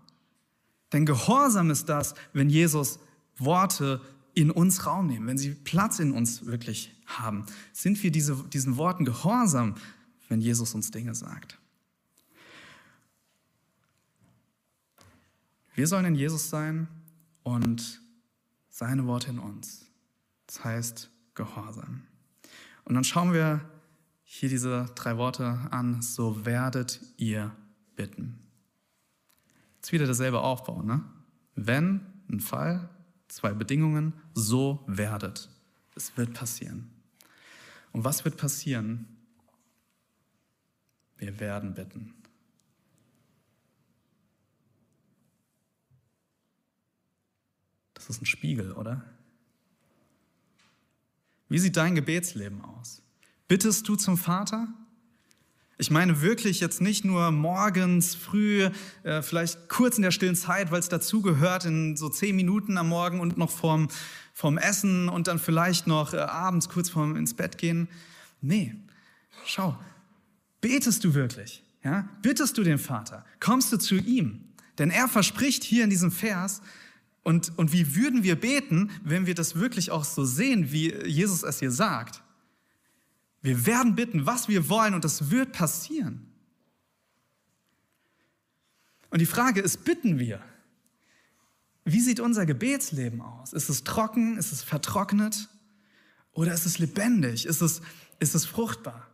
Denn 0.93 1.07
Gehorsam 1.07 1.71
ist 1.71 1.89
das, 1.89 2.15
wenn 2.33 2.51
Jesus 2.51 2.99
Worte 3.39 4.01
in 4.35 4.51
uns 4.51 4.87
Raum 4.87 5.07
nehmen, 5.07 5.27
wenn 5.27 5.39
sie 5.39 5.51
Platz 5.51 5.99
in 5.99 6.13
uns 6.13 6.47
wirklich 6.47 6.95
haben. 7.07 7.45
Sind 7.73 8.03
wir 8.03 8.11
diese, 8.11 8.37
diesen 8.45 8.77
Worten 8.77 9.05
gehorsam, 9.05 9.75
wenn 10.29 10.41
Jesus 10.41 10.75
uns 10.75 10.91
Dinge 10.91 11.15
sagt? 11.15 11.59
Wir 15.75 15.87
sollen 15.87 16.05
in 16.05 16.15
Jesus 16.15 16.51
sein 16.51 16.89
und 17.43 18.01
seine 18.69 19.07
Worte 19.07 19.31
in 19.31 19.39
uns. 19.39 19.87
Das 20.47 20.65
heißt 20.65 21.11
Gehorsam. 21.35 22.03
Und 22.85 22.95
dann 22.95 23.05
schauen 23.05 23.33
wir 23.33 23.61
hier 24.35 24.49
diese 24.49 24.87
drei 24.95 25.19
Worte 25.19 25.45
an. 25.71 26.01
So 26.01 26.47
werdet 26.47 27.01
ihr 27.19 27.55
bitten. 27.97 28.39
Jetzt 29.77 29.93
wieder 29.93 30.07
derselbe 30.07 30.41
Aufbau. 30.41 30.83
Ne? 30.83 31.05
Wenn 31.55 32.07
ein 32.31 32.41
Fall, 32.41 32.89
zwei 33.29 33.53
Bedingungen, 33.53 34.15
so 34.33 34.83
werdet. 34.87 35.51
Es 35.95 36.17
wird 36.17 36.33
passieren. 36.33 36.91
Und 37.93 38.05
was 38.05 38.25
wird 38.25 38.39
passieren? 38.39 39.07
Wir 41.19 41.39
werden 41.39 41.75
bitten. 41.75 42.15
Das 47.93 48.09
ist 48.09 48.23
ein 48.23 48.27
Spiegel, 48.27 48.73
oder? 48.73 49.05
Wie 51.51 51.59
sieht 51.59 51.77
dein 51.77 51.95
Gebetsleben 51.95 52.63
aus? 52.63 53.02
Bittest 53.53 53.87
du 53.87 53.97
zum 53.97 54.17
Vater? 54.17 54.67
Ich 55.77 55.91
meine 55.91 56.23
wirklich 56.23 56.61
jetzt 56.61 56.81
nicht 56.81 57.05
nur 57.05 57.31
morgens, 57.33 58.15
früh, 58.15 58.71
äh, 59.03 59.21
vielleicht 59.21 59.69
kurz 59.69 59.99
in 59.99 60.03
der 60.03 60.11
stillen 60.11 60.37
Zeit, 60.37 60.71
weil 60.71 60.81
es 60.81 60.89
dazugehört, 60.89 61.67
in 61.67 61.95
so 61.99 62.09
zehn 62.09 62.35
Minuten 62.35 62.79
am 62.79 62.89
Morgen 62.89 63.21
und 63.21 63.37
noch 63.37 63.51
vorm, 63.51 63.89
vorm 64.33 64.57
Essen 64.57 65.11
und 65.11 65.29
dann 65.29 65.39
vielleicht 65.39 65.87
noch 65.87 66.15
äh, 66.15 66.17
abends 66.17 66.71
kurz 66.71 66.89
vorm 66.89 67.15
ins 67.15 67.35
Bett 67.35 67.59
gehen. 67.59 67.89
Nee, 68.41 68.75
schau, 69.45 69.79
betest 70.63 71.05
du 71.05 71.13
wirklich? 71.13 71.63
Ja? 71.85 72.09
Bittest 72.23 72.57
du 72.57 72.63
den 72.63 72.79
Vater? 72.79 73.23
Kommst 73.39 73.71
du 73.71 73.77
zu 73.77 73.97
ihm? 73.97 74.47
Denn 74.79 74.89
er 74.89 75.09
verspricht 75.09 75.63
hier 75.63 75.85
in 75.85 75.91
diesem 75.91 76.11
Vers, 76.11 76.63
und, 77.23 77.53
und 77.59 77.75
wie 77.75 77.97
würden 77.97 78.23
wir 78.23 78.37
beten, 78.37 78.91
wenn 79.05 79.27
wir 79.27 79.35
das 79.35 79.57
wirklich 79.57 79.91
auch 79.91 80.05
so 80.05 80.25
sehen, 80.25 80.73
wie 80.73 80.95
Jesus 81.05 81.43
es 81.43 81.59
hier 81.59 81.71
sagt? 81.71 82.23
Wir 83.43 83.67
werden 83.67 83.97
bitten, 83.97 84.25
was 84.25 84.49
wir 84.49 84.69
wollen, 84.69 84.95
und 84.95 85.05
das 85.05 85.31
wird 85.31 85.53
passieren. 85.53 86.33
Und 89.11 89.21
die 89.21 89.27
Frage 89.27 89.61
ist, 89.61 89.85
bitten 89.85 90.19
wir? 90.19 90.41
Wie 91.85 92.01
sieht 92.01 92.21
unser 92.21 92.47
Gebetsleben 92.47 93.21
aus? 93.21 93.53
Ist 93.53 93.69
es 93.69 93.85
trocken? 93.85 94.39
Ist 94.39 94.53
es 94.53 94.63
vertrocknet? 94.63 95.49
Oder 96.33 96.55
ist 96.55 96.65
es 96.65 96.79
lebendig? 96.79 97.45
Ist 97.45 97.61
es, 97.61 97.83
ist 98.21 98.35
es 98.35 98.47
fruchtbar? 98.47 99.09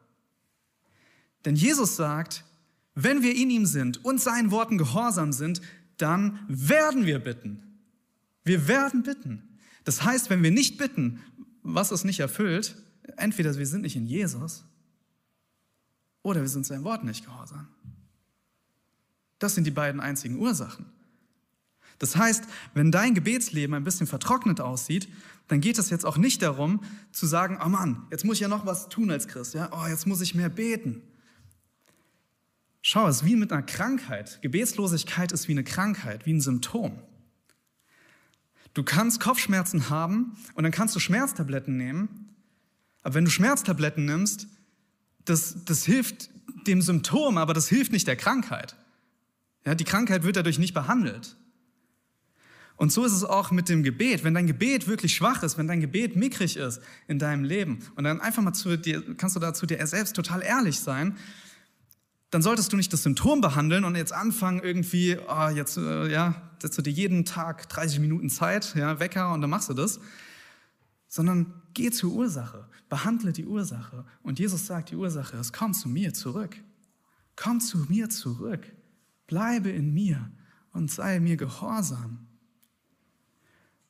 Denn 1.44 1.56
Jesus 1.56 1.96
sagt, 1.96 2.44
wenn 2.94 3.22
wir 3.22 3.34
in 3.34 3.50
ihm 3.50 3.64
sind 3.64 4.04
und 4.04 4.20
seinen 4.20 4.50
Worten 4.50 4.76
gehorsam 4.76 5.32
sind, 5.32 5.62
dann 5.96 6.38
werden 6.48 7.06
wir 7.06 7.18
bitten. 7.18 7.80
Wir 8.44 8.68
werden 8.68 9.02
bitten. 9.02 9.58
Das 9.84 10.04
heißt, 10.04 10.30
wenn 10.30 10.42
wir 10.42 10.50
nicht 10.50 10.78
bitten, 10.78 11.20
was 11.62 11.90
es 11.90 12.04
nicht 12.04 12.20
erfüllt, 12.20 12.76
entweder 13.16 13.56
wir 13.56 13.66
sind 13.66 13.82
nicht 13.82 13.96
in 13.96 14.06
Jesus 14.06 14.64
oder 16.22 16.40
wir 16.40 16.48
sind 16.48 16.66
seinem 16.66 16.84
Wort 16.84 17.04
nicht 17.04 17.24
gehorsam. 17.24 17.68
Das 19.38 19.54
sind 19.54 19.64
die 19.64 19.70
beiden 19.70 20.00
einzigen 20.00 20.36
Ursachen. 20.36 20.86
Das 21.98 22.16
heißt, 22.16 22.44
wenn 22.74 22.92
dein 22.92 23.14
Gebetsleben 23.14 23.74
ein 23.74 23.84
bisschen 23.84 24.06
vertrocknet 24.06 24.60
aussieht, 24.60 25.08
dann 25.48 25.60
geht 25.60 25.78
es 25.78 25.90
jetzt 25.90 26.04
auch 26.04 26.16
nicht 26.16 26.42
darum 26.42 26.82
zu 27.10 27.26
sagen, 27.26 27.58
oh 27.64 27.68
Mann, 27.68 28.06
jetzt 28.10 28.24
muss 28.24 28.36
ich 28.36 28.42
ja 28.42 28.48
noch 28.48 28.66
was 28.66 28.88
tun 28.88 29.10
als 29.10 29.26
Christ, 29.26 29.54
ja? 29.54 29.70
Oh, 29.72 29.86
jetzt 29.88 30.06
muss 30.06 30.20
ich 30.20 30.34
mehr 30.34 30.48
beten. 30.48 31.02
Schau, 32.82 33.08
es 33.08 33.18
ist 33.18 33.24
wie 33.24 33.34
mit 33.34 33.52
einer 33.52 33.62
Krankheit. 33.62 34.40
Gebetslosigkeit 34.42 35.32
ist 35.32 35.48
wie 35.48 35.52
eine 35.52 35.64
Krankheit, 35.64 36.26
wie 36.26 36.32
ein 36.32 36.40
Symptom. 36.40 37.02
Du 38.74 38.84
kannst 38.84 39.18
Kopfschmerzen 39.20 39.90
haben 39.90 40.36
und 40.54 40.62
dann 40.62 40.72
kannst 40.72 40.94
du 40.94 41.00
Schmerztabletten 41.00 41.76
nehmen. 41.76 42.27
Aber 43.02 43.14
wenn 43.14 43.24
du 43.24 43.30
Schmerztabletten 43.30 44.04
nimmst, 44.04 44.48
das, 45.24 45.64
das 45.64 45.84
hilft 45.84 46.30
dem 46.66 46.82
Symptom, 46.82 47.38
aber 47.38 47.54
das 47.54 47.68
hilft 47.68 47.92
nicht 47.92 48.06
der 48.06 48.16
Krankheit. 48.16 48.76
Ja, 49.64 49.74
die 49.74 49.84
Krankheit 49.84 50.22
wird 50.22 50.36
dadurch 50.36 50.58
nicht 50.58 50.74
behandelt. 50.74 51.36
Und 52.76 52.92
so 52.92 53.04
ist 53.04 53.12
es 53.12 53.24
auch 53.24 53.50
mit 53.50 53.68
dem 53.68 53.82
Gebet. 53.82 54.22
Wenn 54.22 54.34
dein 54.34 54.46
Gebet 54.46 54.86
wirklich 54.86 55.14
schwach 55.14 55.42
ist, 55.42 55.58
wenn 55.58 55.66
dein 55.66 55.80
Gebet 55.80 56.14
mickrig 56.14 56.56
ist 56.56 56.80
in 57.08 57.18
deinem 57.18 57.42
Leben 57.42 57.80
und 57.96 58.04
dann 58.04 58.20
einfach 58.20 58.42
mal 58.42 58.52
zu 58.52 58.78
dir, 58.78 59.02
kannst 59.16 59.34
du 59.34 59.40
da 59.40 59.52
zu 59.52 59.66
dir 59.66 59.84
selbst 59.86 60.14
total 60.14 60.42
ehrlich 60.42 60.78
sein, 60.78 61.16
dann 62.30 62.40
solltest 62.40 62.72
du 62.72 62.76
nicht 62.76 62.92
das 62.92 63.02
Symptom 63.02 63.40
behandeln 63.40 63.84
und 63.84 63.96
jetzt 63.96 64.12
anfangen 64.12 64.60
irgendwie, 64.62 65.16
oh, 65.28 65.48
jetzt 65.48 65.76
äh, 65.76 66.08
ja, 66.08 66.40
setzt 66.62 66.78
du 66.78 66.82
dir 66.82 66.92
jeden 66.92 67.24
Tag 67.24 67.68
30 67.68 67.98
Minuten 67.98 68.30
Zeit, 68.30 68.74
ja, 68.76 69.00
Wecker 69.00 69.32
und 69.32 69.40
dann 69.40 69.50
machst 69.50 69.70
du 69.70 69.74
das, 69.74 69.98
sondern 71.08 71.62
geh 71.74 71.90
zur 71.90 72.12
Ursache, 72.12 72.68
behandle 72.88 73.32
die 73.32 73.46
Ursache. 73.46 74.04
Und 74.22 74.38
Jesus 74.38 74.66
sagt, 74.66 74.90
die 74.90 74.96
Ursache 74.96 75.36
ist, 75.38 75.52
komm 75.52 75.72
zu 75.72 75.88
mir 75.88 76.12
zurück. 76.14 76.56
Komm 77.34 77.60
zu 77.60 77.78
mir 77.88 78.10
zurück. 78.10 78.70
Bleibe 79.26 79.70
in 79.70 79.94
mir 79.94 80.30
und 80.72 80.90
sei 80.90 81.18
mir 81.20 81.36
gehorsam. 81.36 82.26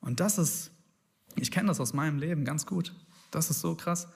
Und 0.01 0.21
das 0.21 0.39
ist, 0.39 0.71
ich 1.37 1.51
kenne 1.51 1.69
das 1.69 1.81
aus 1.81 1.93
meinem 1.93 2.19
Leben 2.19 2.45
ganz 2.45 2.67
gut. 2.67 2.95
Das 3.31 3.51
ist 3.51 3.61
so 3.61 3.75
krass. 3.75 4.09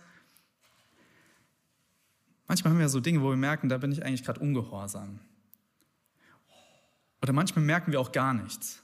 Manchmal 2.47 2.73
haben 2.73 2.81
wir 2.81 2.89
so 2.89 3.01
Dinge, 3.01 3.23
wo 3.23 3.31
wir 3.31 3.37
merken, 3.37 3.69
da 3.69 3.79
bin 3.79 3.93
ich 3.93 4.05
eigentlich 4.05 4.25
gerade 4.25 4.41
ungehorsam. 4.41 5.19
Oder 7.21 7.33
manchmal 7.33 7.65
merken 7.65 7.93
wir 7.93 8.01
auch 8.01 8.13
gar 8.13 8.35
nichts. 8.35 8.83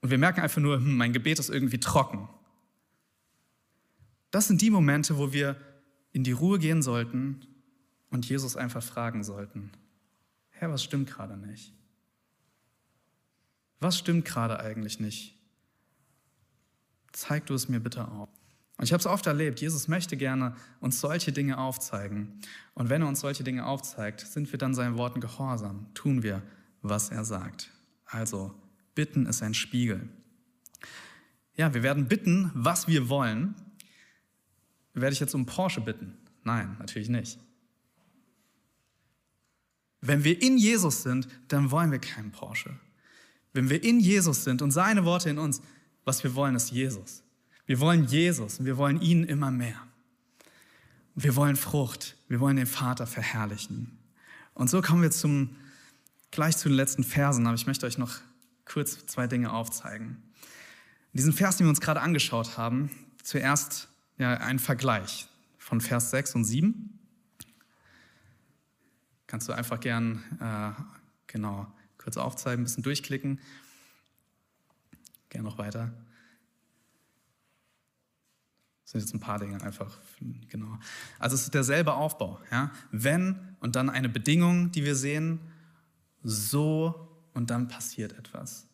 Und 0.00 0.10
wir 0.10 0.18
merken 0.18 0.40
einfach 0.40 0.60
nur, 0.60 0.76
hm, 0.76 0.96
mein 0.96 1.12
Gebet 1.12 1.38
ist 1.38 1.50
irgendwie 1.50 1.78
trocken. 1.78 2.28
Das 4.36 4.48
sind 4.48 4.60
die 4.60 4.68
Momente, 4.68 5.16
wo 5.16 5.32
wir 5.32 5.56
in 6.12 6.22
die 6.22 6.32
Ruhe 6.32 6.58
gehen 6.58 6.82
sollten 6.82 7.40
und 8.10 8.28
Jesus 8.28 8.54
einfach 8.54 8.82
fragen 8.82 9.24
sollten, 9.24 9.72
Herr, 10.50 10.70
was 10.70 10.84
stimmt 10.84 11.08
gerade 11.08 11.38
nicht? 11.38 11.72
Was 13.80 13.96
stimmt 13.96 14.26
gerade 14.26 14.60
eigentlich 14.60 15.00
nicht? 15.00 15.40
Zeig 17.12 17.46
du 17.46 17.54
es 17.54 17.70
mir 17.70 17.80
bitte 17.80 18.08
auf. 18.08 18.28
Und 18.76 18.84
ich 18.84 18.92
habe 18.92 19.00
es 19.00 19.06
oft 19.06 19.26
erlebt, 19.26 19.62
Jesus 19.62 19.88
möchte 19.88 20.18
gerne 20.18 20.54
uns 20.80 21.00
solche 21.00 21.32
Dinge 21.32 21.56
aufzeigen. 21.56 22.38
Und 22.74 22.90
wenn 22.90 23.00
er 23.00 23.08
uns 23.08 23.20
solche 23.20 23.42
Dinge 23.42 23.64
aufzeigt, 23.64 24.20
sind 24.20 24.52
wir 24.52 24.58
dann 24.58 24.74
seinen 24.74 24.98
Worten 24.98 25.22
gehorsam, 25.22 25.86
tun 25.94 26.22
wir, 26.22 26.42
was 26.82 27.08
er 27.08 27.24
sagt. 27.24 27.70
Also, 28.04 28.54
bitten 28.94 29.24
ist 29.24 29.42
ein 29.42 29.54
Spiegel. 29.54 30.10
Ja, 31.54 31.72
wir 31.72 31.82
werden 31.82 32.06
bitten, 32.06 32.50
was 32.52 32.86
wir 32.86 33.08
wollen. 33.08 33.54
Werde 34.96 35.12
ich 35.12 35.20
jetzt 35.20 35.34
um 35.34 35.44
Porsche 35.44 35.82
bitten? 35.82 36.16
Nein, 36.42 36.76
natürlich 36.78 37.10
nicht. 37.10 37.38
Wenn 40.00 40.24
wir 40.24 40.40
in 40.40 40.56
Jesus 40.56 41.02
sind, 41.02 41.28
dann 41.48 41.70
wollen 41.70 41.90
wir 41.90 41.98
keinen 41.98 42.32
Porsche. 42.32 42.78
Wenn 43.52 43.68
wir 43.68 43.82
in 43.82 44.00
Jesus 44.00 44.44
sind 44.44 44.62
und 44.62 44.70
seine 44.70 45.04
Worte 45.04 45.28
in 45.28 45.38
uns, 45.38 45.60
was 46.04 46.24
wir 46.24 46.34
wollen, 46.34 46.54
ist 46.54 46.70
Jesus. 46.70 47.22
Wir 47.66 47.80
wollen 47.80 48.04
Jesus 48.04 48.58
und 48.58 48.66
wir 48.66 48.78
wollen 48.78 49.00
ihn 49.00 49.24
immer 49.24 49.50
mehr. 49.50 49.76
Wir 51.14 51.36
wollen 51.36 51.56
Frucht. 51.56 52.16
Wir 52.28 52.40
wollen 52.40 52.56
den 52.56 52.66
Vater 52.66 53.06
verherrlichen. 53.06 53.98
Und 54.54 54.70
so 54.70 54.80
kommen 54.80 55.02
wir 55.02 55.10
zum, 55.10 55.56
gleich 56.30 56.56
zu 56.56 56.68
den 56.68 56.76
letzten 56.76 57.04
Versen, 57.04 57.46
aber 57.46 57.56
ich 57.56 57.66
möchte 57.66 57.84
euch 57.84 57.98
noch 57.98 58.14
kurz 58.64 59.04
zwei 59.06 59.26
Dinge 59.26 59.52
aufzeigen. 59.52 60.22
In 61.12 61.18
diesen 61.18 61.32
Vers, 61.32 61.56
den 61.58 61.66
wir 61.66 61.70
uns 61.70 61.80
gerade 61.80 62.00
angeschaut 62.00 62.56
haben, 62.56 62.90
zuerst 63.22 63.88
ja, 64.18 64.34
ein 64.34 64.58
Vergleich 64.58 65.28
von 65.58 65.80
Vers 65.80 66.10
6 66.10 66.34
und 66.36 66.44
7. 66.44 66.98
Kannst 69.26 69.48
du 69.48 69.52
einfach 69.52 69.80
gern 69.80 70.22
äh, 70.40 70.80
genau 71.26 71.66
kurz 71.98 72.16
aufzeigen, 72.16 72.62
ein 72.62 72.64
bisschen 72.64 72.84
durchklicken. 72.84 73.40
Gerne 75.28 75.48
noch 75.48 75.58
weiter. 75.58 75.92
Das 78.84 78.92
sind 78.92 79.00
jetzt 79.00 79.14
ein 79.14 79.20
paar 79.20 79.40
Dinge 79.40 79.60
einfach, 79.62 79.98
genau. 80.48 80.78
Also 81.18 81.34
es 81.34 81.42
ist 81.42 81.54
derselbe 81.54 81.94
Aufbau. 81.94 82.40
Ja? 82.52 82.70
Wenn 82.92 83.56
und 83.58 83.74
dann 83.74 83.90
eine 83.90 84.08
Bedingung, 84.08 84.70
die 84.70 84.84
wir 84.84 84.94
sehen, 84.94 85.40
so 86.22 87.08
und 87.34 87.50
dann 87.50 87.66
passiert 87.66 88.12
etwas. 88.12 88.68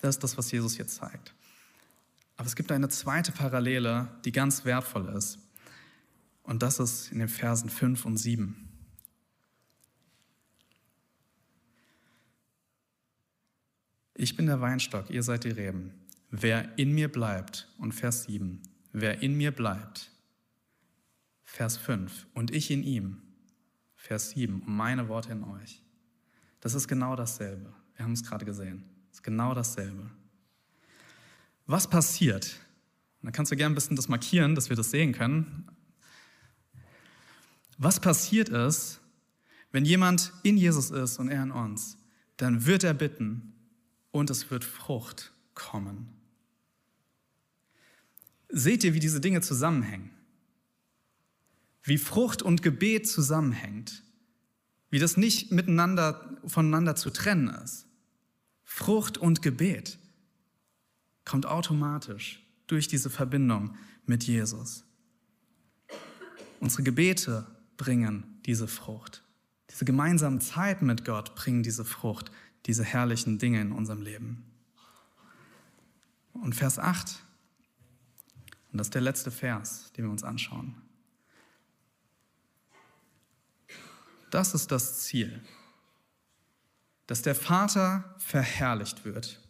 Das 0.00 0.16
ist 0.16 0.22
das, 0.22 0.36
was 0.36 0.52
Jesus 0.52 0.76
hier 0.76 0.86
zeigt. 0.86 1.34
Aber 2.42 2.48
es 2.48 2.56
gibt 2.56 2.72
eine 2.72 2.88
zweite 2.88 3.30
Parallele, 3.30 4.08
die 4.24 4.32
ganz 4.32 4.64
wertvoll 4.64 5.06
ist. 5.10 5.38
Und 6.42 6.64
das 6.64 6.80
ist 6.80 7.12
in 7.12 7.20
den 7.20 7.28
Versen 7.28 7.70
5 7.70 8.04
und 8.04 8.16
7. 8.16 8.68
Ich 14.14 14.34
bin 14.34 14.46
der 14.46 14.60
Weinstock, 14.60 15.08
ihr 15.08 15.22
seid 15.22 15.44
die 15.44 15.50
Reben. 15.50 15.94
Wer 16.32 16.76
in 16.76 16.90
mir 16.90 17.12
bleibt, 17.12 17.68
und 17.78 17.92
Vers 17.92 18.24
7, 18.24 18.60
wer 18.90 19.22
in 19.22 19.36
mir 19.36 19.52
bleibt, 19.52 20.10
Vers 21.44 21.76
5, 21.76 22.26
und 22.34 22.50
ich 22.50 22.72
in 22.72 22.82
ihm, 22.82 23.22
Vers 23.94 24.30
7, 24.30 24.62
und 24.62 24.74
meine 24.74 25.06
Worte 25.08 25.30
in 25.30 25.44
euch. 25.44 25.80
Das 26.58 26.74
ist 26.74 26.88
genau 26.88 27.14
dasselbe. 27.14 27.72
Wir 27.94 28.04
haben 28.04 28.14
es 28.14 28.24
gerade 28.24 28.44
gesehen. 28.44 28.82
Das 29.10 29.18
ist 29.18 29.22
genau 29.22 29.54
dasselbe. 29.54 30.10
Was 31.66 31.88
passiert? 31.88 32.56
Da 33.22 33.30
kannst 33.30 33.52
du 33.52 33.56
gerne 33.56 33.72
ein 33.72 33.76
bisschen 33.76 33.96
das 33.96 34.08
markieren, 34.08 34.54
dass 34.54 34.68
wir 34.68 34.76
das 34.76 34.90
sehen 34.90 35.12
können. 35.12 35.68
Was 37.78 38.00
passiert 38.00 38.48
ist, 38.48 39.00
wenn 39.70 39.84
jemand 39.84 40.32
in 40.42 40.56
Jesus 40.56 40.90
ist 40.90 41.18
und 41.18 41.28
er 41.28 41.42
in 41.42 41.50
uns, 41.50 41.96
dann 42.36 42.66
wird 42.66 42.84
er 42.84 42.94
bitten 42.94 43.54
und 44.10 44.30
es 44.30 44.50
wird 44.50 44.64
Frucht 44.64 45.32
kommen. 45.54 46.08
Seht 48.48 48.84
ihr, 48.84 48.92
wie 48.92 49.00
diese 49.00 49.20
Dinge 49.20 49.40
zusammenhängen? 49.40 50.10
Wie 51.82 51.98
Frucht 51.98 52.42
und 52.42 52.62
Gebet 52.62 53.08
zusammenhängt? 53.08 54.02
Wie 54.90 54.98
das 54.98 55.16
nicht 55.16 55.52
miteinander, 55.52 56.38
voneinander 56.44 56.94
zu 56.94 57.10
trennen 57.10 57.48
ist? 57.48 57.86
Frucht 58.64 59.16
und 59.16 59.42
Gebet 59.42 59.98
kommt 61.32 61.46
automatisch 61.46 62.46
durch 62.66 62.88
diese 62.88 63.08
Verbindung 63.08 63.74
mit 64.04 64.24
Jesus. 64.24 64.84
Unsere 66.60 66.82
Gebete 66.82 67.46
bringen 67.78 68.38
diese 68.44 68.68
Frucht. 68.68 69.24
Diese 69.70 69.86
gemeinsamen 69.86 70.42
Zeiten 70.42 70.84
mit 70.84 71.06
Gott 71.06 71.34
bringen 71.34 71.62
diese 71.62 71.86
Frucht, 71.86 72.30
diese 72.66 72.84
herrlichen 72.84 73.38
Dinge 73.38 73.62
in 73.62 73.72
unserem 73.72 74.02
Leben. 74.02 74.44
Und 76.34 76.54
Vers 76.54 76.78
8, 76.78 77.24
und 78.70 78.76
das 78.76 78.88
ist 78.88 78.94
der 78.94 79.00
letzte 79.00 79.30
Vers, 79.30 79.90
den 79.96 80.04
wir 80.04 80.12
uns 80.12 80.24
anschauen. 80.24 80.74
Das 84.30 84.52
ist 84.52 84.70
das 84.70 85.00
Ziel, 85.00 85.42
dass 87.06 87.22
der 87.22 87.34
Vater 87.34 88.16
verherrlicht 88.18 89.06
wird. 89.06 89.42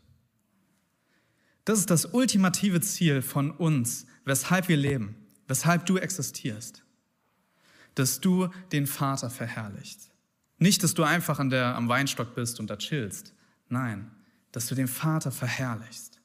Das 1.65 1.79
ist 1.79 1.91
das 1.91 2.07
ultimative 2.07 2.81
Ziel 2.81 3.23
von 3.23 3.51
uns, 3.51 4.07
weshalb 4.25 4.69
wir 4.69 4.77
leben, 4.77 5.17
weshalb 5.47 5.87
du 5.87 5.97
existierst, 5.97 6.83
dass 7.95 8.21
du 8.21 8.49
den 8.73 8.87
Vater 8.87 9.31
verherrlichst. 9.31 10.11
Nicht, 10.59 10.83
dass 10.83 10.95
du 10.95 11.03
einfach 11.03 11.39
an 11.39 11.51
der, 11.51 11.77
am 11.77 11.89
Weinstock 11.89 12.35
bist 12.35 12.61
und 12.61 12.69
da 12.69 12.77
chillst. 12.77 13.35
Nein, 13.69 14.11
dass 14.53 14.67
du 14.67 14.75
den 14.75 14.89
Vater 14.89 15.33
verherrlichst. 15.33 16.21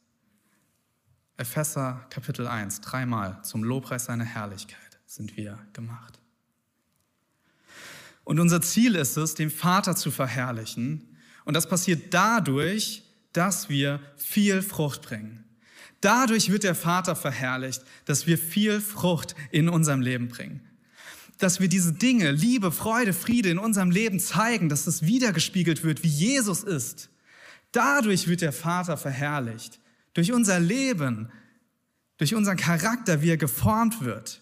Epheser 1.37 2.05
Kapitel 2.09 2.47
1, 2.47 2.81
dreimal 2.81 3.43
zum 3.43 3.63
Lobpreis 3.63 4.05
seiner 4.05 4.25
Herrlichkeit 4.25 4.79
sind 5.05 5.37
wir 5.37 5.57
gemacht. 5.73 6.19
Und 8.23 8.39
unser 8.39 8.61
Ziel 8.61 8.95
ist 8.95 9.15
es, 9.17 9.35
den 9.35 9.49
Vater 9.49 9.95
zu 9.95 10.11
verherrlichen. 10.11 11.15
Und 11.45 11.53
das 11.53 11.69
passiert 11.69 12.13
dadurch, 12.13 13.03
dass 13.37 13.69
wir 13.69 13.99
viel 14.15 14.63
Frucht 14.63 15.03
bringen. 15.03 15.45
Dadurch 16.01 16.51
wird 16.51 16.63
der 16.63 16.73
Vater 16.73 17.15
verherrlicht, 17.15 17.83
dass 18.05 18.25
wir 18.25 18.37
viel 18.37 18.81
Frucht 18.81 19.35
in 19.51 19.69
unserem 19.69 20.01
Leben 20.01 20.27
bringen. 20.27 20.61
Dass 21.37 21.59
wir 21.59 21.67
diese 21.67 21.93
Dinge, 21.93 22.31
Liebe, 22.31 22.71
Freude, 22.71 23.13
Friede 23.13 23.49
in 23.49 23.59
unserem 23.59 23.91
Leben 23.91 24.19
zeigen, 24.19 24.69
dass 24.69 24.87
es 24.87 25.03
wiedergespiegelt 25.03 25.83
wird, 25.83 26.03
wie 26.03 26.07
Jesus 26.07 26.63
ist. 26.63 27.09
Dadurch 27.71 28.27
wird 28.27 28.41
der 28.41 28.53
Vater 28.53 28.97
verherrlicht. 28.97 29.79
Durch 30.15 30.31
unser 30.31 30.59
Leben, 30.59 31.29
durch 32.17 32.33
unseren 32.33 32.57
Charakter, 32.57 33.21
wie 33.21 33.29
er 33.29 33.37
geformt 33.37 34.01
wird. 34.01 34.41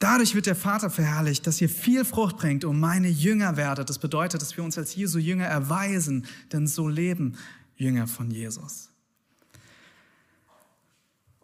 Dadurch 0.00 0.34
wird 0.34 0.46
der 0.46 0.56
Vater 0.56 0.88
verherrlicht, 0.88 1.46
dass 1.46 1.60
ihr 1.60 1.68
viel 1.68 2.06
Frucht 2.06 2.38
bringt 2.38 2.64
und 2.64 2.80
meine 2.80 3.08
Jünger 3.08 3.58
werdet. 3.58 3.90
Das 3.90 3.98
bedeutet, 3.98 4.40
dass 4.40 4.56
wir 4.56 4.64
uns 4.64 4.78
als 4.78 4.94
Jesu 4.94 5.18
Jünger 5.18 5.44
erweisen, 5.44 6.26
denn 6.52 6.66
so 6.66 6.88
leben 6.88 7.36
Jünger 7.76 8.06
von 8.06 8.30
Jesus. 8.30 8.90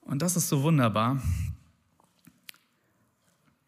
Und 0.01 0.23
das 0.23 0.37
ist 0.37 0.49
so 0.49 0.63
wunderbar. 0.63 1.23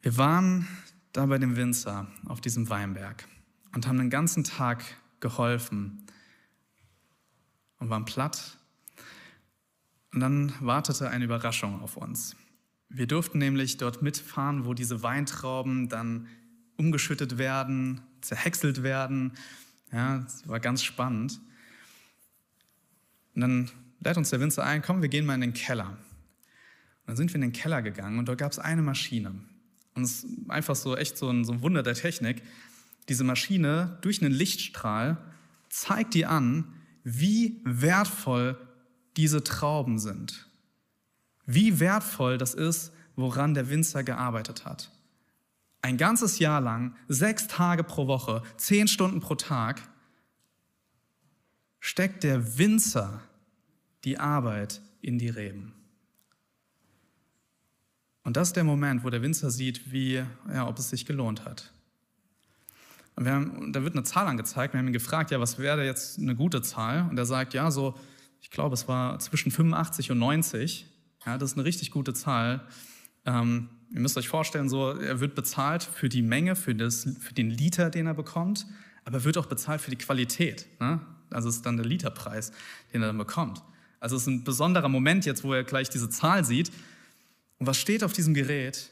Wir 0.00 0.16
waren 0.16 0.66
da 1.12 1.26
bei 1.26 1.36
dem 1.36 1.56
Winzer 1.56 2.06
auf 2.24 2.40
diesem 2.40 2.70
Weinberg 2.70 3.28
und 3.74 3.86
haben 3.86 3.98
den 3.98 4.08
ganzen 4.08 4.42
Tag 4.42 4.82
geholfen 5.20 6.06
und 7.78 7.90
waren 7.90 8.06
platt. 8.06 8.56
Und 10.14 10.20
dann 10.20 10.54
wartete 10.60 11.10
eine 11.10 11.26
Überraschung 11.26 11.82
auf 11.82 11.98
uns. 11.98 12.36
Wir 12.90 13.06
durften 13.06 13.38
nämlich 13.38 13.76
dort 13.76 14.00
mitfahren, 14.02 14.64
wo 14.64 14.72
diese 14.72 15.02
Weintrauben 15.02 15.88
dann 15.88 16.26
umgeschüttet 16.76 17.36
werden, 17.36 18.00
zerhäckselt 18.22 18.82
werden. 18.82 19.32
Ja, 19.92 20.18
das 20.18 20.48
war 20.48 20.60
ganz 20.60 20.82
spannend. 20.82 21.40
Und 23.34 23.42
dann 23.42 23.70
lädt 24.00 24.16
uns 24.16 24.30
der 24.30 24.40
Winzer 24.40 24.64
ein, 24.64 24.80
komm, 24.82 25.02
wir 25.02 25.08
gehen 25.08 25.26
mal 25.26 25.34
in 25.34 25.42
den 25.42 25.52
Keller. 25.52 25.90
Und 25.90 25.98
dann 27.06 27.16
sind 27.16 27.30
wir 27.30 27.36
in 27.36 27.42
den 27.42 27.52
Keller 27.52 27.82
gegangen 27.82 28.18
und 28.18 28.26
dort 28.26 28.38
gab 28.38 28.52
es 28.52 28.58
eine 28.58 28.82
Maschine. 28.82 29.34
Und 29.94 30.02
es 30.04 30.24
ist 30.24 30.50
einfach 30.50 30.76
so 30.76 30.96
echt 30.96 31.18
so 31.18 31.28
ein, 31.28 31.44
so 31.44 31.52
ein 31.52 31.62
Wunder 31.62 31.82
der 31.82 31.94
Technik. 31.94 32.42
Diese 33.08 33.24
Maschine 33.24 33.98
durch 34.00 34.22
einen 34.22 34.32
Lichtstrahl 34.32 35.18
zeigt 35.68 36.14
dir 36.14 36.30
an, 36.30 36.72
wie 37.04 37.60
wertvoll 37.64 38.56
diese 39.16 39.42
Trauben 39.42 39.98
sind 39.98 40.47
wie 41.48 41.80
wertvoll 41.80 42.36
das 42.36 42.52
ist, 42.52 42.92
woran 43.16 43.54
der 43.54 43.70
Winzer 43.70 44.04
gearbeitet 44.04 44.66
hat. 44.66 44.92
Ein 45.80 45.96
ganzes 45.96 46.38
Jahr 46.38 46.60
lang, 46.60 46.94
sechs 47.08 47.48
Tage 47.48 47.84
pro 47.84 48.06
Woche, 48.06 48.42
zehn 48.58 48.86
Stunden 48.86 49.20
pro 49.20 49.34
Tag, 49.34 49.80
steckt 51.80 52.22
der 52.22 52.58
Winzer 52.58 53.22
die 54.04 54.18
Arbeit 54.18 54.82
in 55.00 55.18
die 55.18 55.30
Reben. 55.30 55.72
Und 58.24 58.36
das 58.36 58.48
ist 58.48 58.56
der 58.56 58.64
Moment, 58.64 59.02
wo 59.02 59.08
der 59.08 59.22
Winzer 59.22 59.50
sieht, 59.50 59.90
wie, 59.90 60.22
ja, 60.52 60.68
ob 60.68 60.78
es 60.78 60.90
sich 60.90 61.06
gelohnt 61.06 61.46
hat. 61.46 61.72
Und 63.16 63.26
haben, 63.26 63.72
da 63.72 63.82
wird 63.82 63.94
eine 63.94 64.04
Zahl 64.04 64.26
angezeigt. 64.26 64.74
Wir 64.74 64.80
haben 64.80 64.88
ihn 64.88 64.92
gefragt, 64.92 65.30
ja, 65.30 65.40
was 65.40 65.58
wäre 65.58 65.86
jetzt 65.86 66.18
eine 66.18 66.36
gute 66.36 66.60
Zahl? 66.60 67.08
Und 67.08 67.16
er 67.16 67.24
sagt, 67.24 67.54
ja, 67.54 67.70
so, 67.70 67.94
ich 68.42 68.50
glaube, 68.50 68.74
es 68.74 68.86
war 68.86 69.18
zwischen 69.18 69.50
85 69.50 70.10
und 70.10 70.18
90. 70.18 70.86
Ja, 71.26 71.38
das 71.38 71.52
ist 71.52 71.56
eine 71.56 71.64
richtig 71.64 71.90
gute 71.90 72.14
Zahl. 72.14 72.66
Ähm, 73.24 73.68
ihr 73.92 74.00
müsst 74.00 74.16
euch 74.16 74.28
vorstellen, 74.28 74.68
so, 74.68 74.90
er 74.90 75.20
wird 75.20 75.34
bezahlt 75.34 75.82
für 75.82 76.08
die 76.08 76.22
Menge, 76.22 76.56
für, 76.56 76.74
das, 76.74 77.08
für 77.20 77.34
den 77.34 77.50
Liter, 77.50 77.90
den 77.90 78.06
er 78.06 78.14
bekommt, 78.14 78.66
aber 79.04 79.18
er 79.18 79.24
wird 79.24 79.38
auch 79.38 79.46
bezahlt 79.46 79.80
für 79.80 79.90
die 79.90 79.96
Qualität. 79.96 80.66
Ne? 80.80 81.00
Also 81.30 81.48
ist 81.48 81.66
dann 81.66 81.76
der 81.76 81.86
Literpreis, 81.86 82.52
den 82.92 83.02
er 83.02 83.08
dann 83.08 83.18
bekommt. 83.18 83.62
Also 84.00 84.16
es 84.16 84.22
ist 84.22 84.28
ein 84.28 84.44
besonderer 84.44 84.88
Moment 84.88 85.26
jetzt, 85.26 85.44
wo 85.44 85.52
er 85.52 85.64
gleich 85.64 85.90
diese 85.90 86.08
Zahl 86.08 86.44
sieht. 86.44 86.70
Und 87.58 87.66
was 87.66 87.78
steht 87.78 88.04
auf 88.04 88.12
diesem 88.12 88.34
Gerät? 88.34 88.90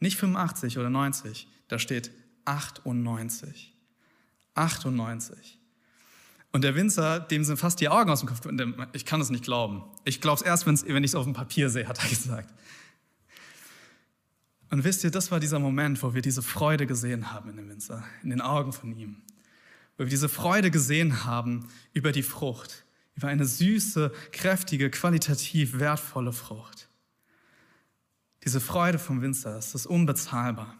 Nicht 0.00 0.18
85 0.18 0.78
oder 0.78 0.90
90, 0.90 1.48
da 1.68 1.78
steht 1.78 2.10
98. 2.44 3.74
98. 4.54 5.57
Und 6.50 6.64
der 6.64 6.74
Winzer, 6.74 7.20
dem 7.20 7.44
sind 7.44 7.58
fast 7.58 7.80
die 7.80 7.88
Augen 7.88 8.10
aus 8.10 8.20
dem 8.20 8.28
Kopf. 8.28 8.40
Ich 8.92 9.04
kann 9.04 9.20
es 9.20 9.30
nicht 9.30 9.44
glauben. 9.44 9.84
Ich 10.04 10.20
glaube 10.20 10.40
es 10.40 10.42
erst, 10.42 10.66
wenn 10.66 11.04
ich 11.04 11.10
es 11.10 11.14
auf 11.14 11.24
dem 11.24 11.34
Papier 11.34 11.68
sehe, 11.68 11.86
hat 11.86 12.02
er 12.02 12.08
gesagt. 12.08 12.52
Und 14.70 14.84
wisst 14.84 15.04
ihr, 15.04 15.10
das 15.10 15.30
war 15.30 15.40
dieser 15.40 15.58
Moment, 15.58 16.02
wo 16.02 16.14
wir 16.14 16.22
diese 16.22 16.42
Freude 16.42 16.86
gesehen 16.86 17.32
haben 17.32 17.50
in 17.50 17.56
dem 17.56 17.68
Winzer, 17.68 18.04
in 18.22 18.30
den 18.30 18.40
Augen 18.40 18.72
von 18.72 18.94
ihm. 18.94 19.22
Wo 19.96 20.04
wir 20.04 20.10
diese 20.10 20.28
Freude 20.28 20.70
gesehen 20.70 21.24
haben 21.24 21.68
über 21.92 22.12
die 22.12 22.22
Frucht, 22.22 22.84
über 23.14 23.28
eine 23.28 23.44
süße, 23.44 24.12
kräftige, 24.32 24.90
qualitativ 24.90 25.78
wertvolle 25.78 26.32
Frucht. 26.32 26.88
Diese 28.44 28.60
Freude 28.60 28.98
vom 28.98 29.22
Winzer, 29.22 29.54
das 29.54 29.74
ist 29.74 29.86
unbezahlbar. 29.86 30.74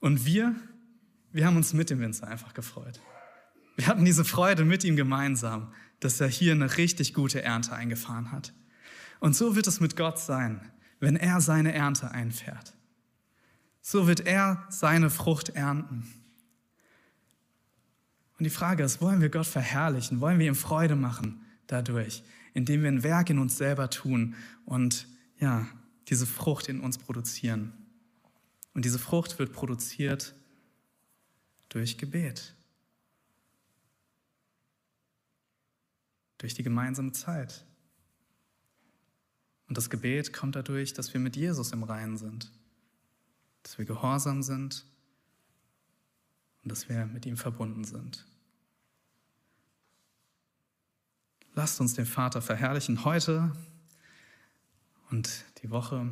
Und 0.00 0.24
wir, 0.24 0.54
wir 1.32 1.46
haben 1.46 1.56
uns 1.56 1.72
mit 1.72 1.90
dem 1.90 2.00
Winzer 2.00 2.28
einfach 2.28 2.54
gefreut. 2.54 3.00
Wir 3.76 3.86
hatten 3.86 4.04
diese 4.04 4.24
Freude 4.24 4.64
mit 4.64 4.84
ihm 4.84 4.96
gemeinsam, 4.96 5.72
dass 6.00 6.20
er 6.20 6.28
hier 6.28 6.52
eine 6.52 6.76
richtig 6.76 7.14
gute 7.14 7.42
Ernte 7.42 7.72
eingefahren 7.72 8.32
hat. 8.32 8.52
Und 9.20 9.36
so 9.36 9.54
wird 9.54 9.66
es 9.66 9.80
mit 9.80 9.96
Gott 9.96 10.18
sein 10.18 10.60
wenn 11.00 11.16
er 11.16 11.40
seine 11.40 11.72
Ernte 11.72 12.10
einfährt. 12.10 12.74
So 13.80 14.06
wird 14.06 14.26
er 14.26 14.66
seine 14.70 15.10
Frucht 15.10 15.50
ernten. 15.50 16.12
Und 18.38 18.44
die 18.44 18.50
Frage 18.50 18.82
ist, 18.82 19.00
wollen 19.00 19.20
wir 19.20 19.30
Gott 19.30 19.46
verherrlichen? 19.46 20.20
Wollen 20.20 20.38
wir 20.38 20.46
ihm 20.46 20.54
Freude 20.54 20.96
machen 20.96 21.44
dadurch, 21.66 22.22
indem 22.52 22.82
wir 22.82 22.88
ein 22.88 23.02
Werk 23.02 23.30
in 23.30 23.38
uns 23.38 23.56
selber 23.56 23.88
tun 23.88 24.34
und 24.64 25.06
ja, 25.38 25.66
diese 26.08 26.26
Frucht 26.26 26.68
in 26.68 26.80
uns 26.80 26.98
produzieren? 26.98 27.72
Und 28.74 28.84
diese 28.84 28.98
Frucht 28.98 29.38
wird 29.38 29.52
produziert 29.52 30.34
durch 31.68 31.96
Gebet, 31.96 32.54
durch 36.38 36.54
die 36.54 36.62
gemeinsame 36.62 37.12
Zeit. 37.12 37.64
Und 39.68 39.76
das 39.76 39.90
Gebet 39.90 40.32
kommt 40.32 40.56
dadurch, 40.56 40.92
dass 40.94 41.12
wir 41.12 41.20
mit 41.20 41.36
Jesus 41.36 41.72
im 41.72 41.82
Reinen 41.82 42.16
sind, 42.16 42.52
dass 43.62 43.78
wir 43.78 43.84
gehorsam 43.84 44.42
sind 44.42 44.86
und 46.62 46.70
dass 46.70 46.88
wir 46.88 47.06
mit 47.06 47.26
ihm 47.26 47.36
verbunden 47.36 47.84
sind. 47.84 48.26
Lasst 51.54 51.80
uns 51.80 51.94
den 51.94 52.06
Vater 52.06 52.42
verherrlichen 52.42 53.04
heute 53.04 53.50
und 55.10 55.44
die 55.62 55.70
Woche, 55.70 56.06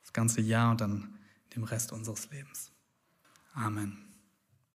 das 0.00 0.12
ganze 0.12 0.40
Jahr 0.40 0.70
und 0.70 0.80
dann 0.80 1.18
dem 1.54 1.64
Rest 1.64 1.92
unseres 1.92 2.30
Lebens. 2.30 2.72
Amen. 3.52 4.07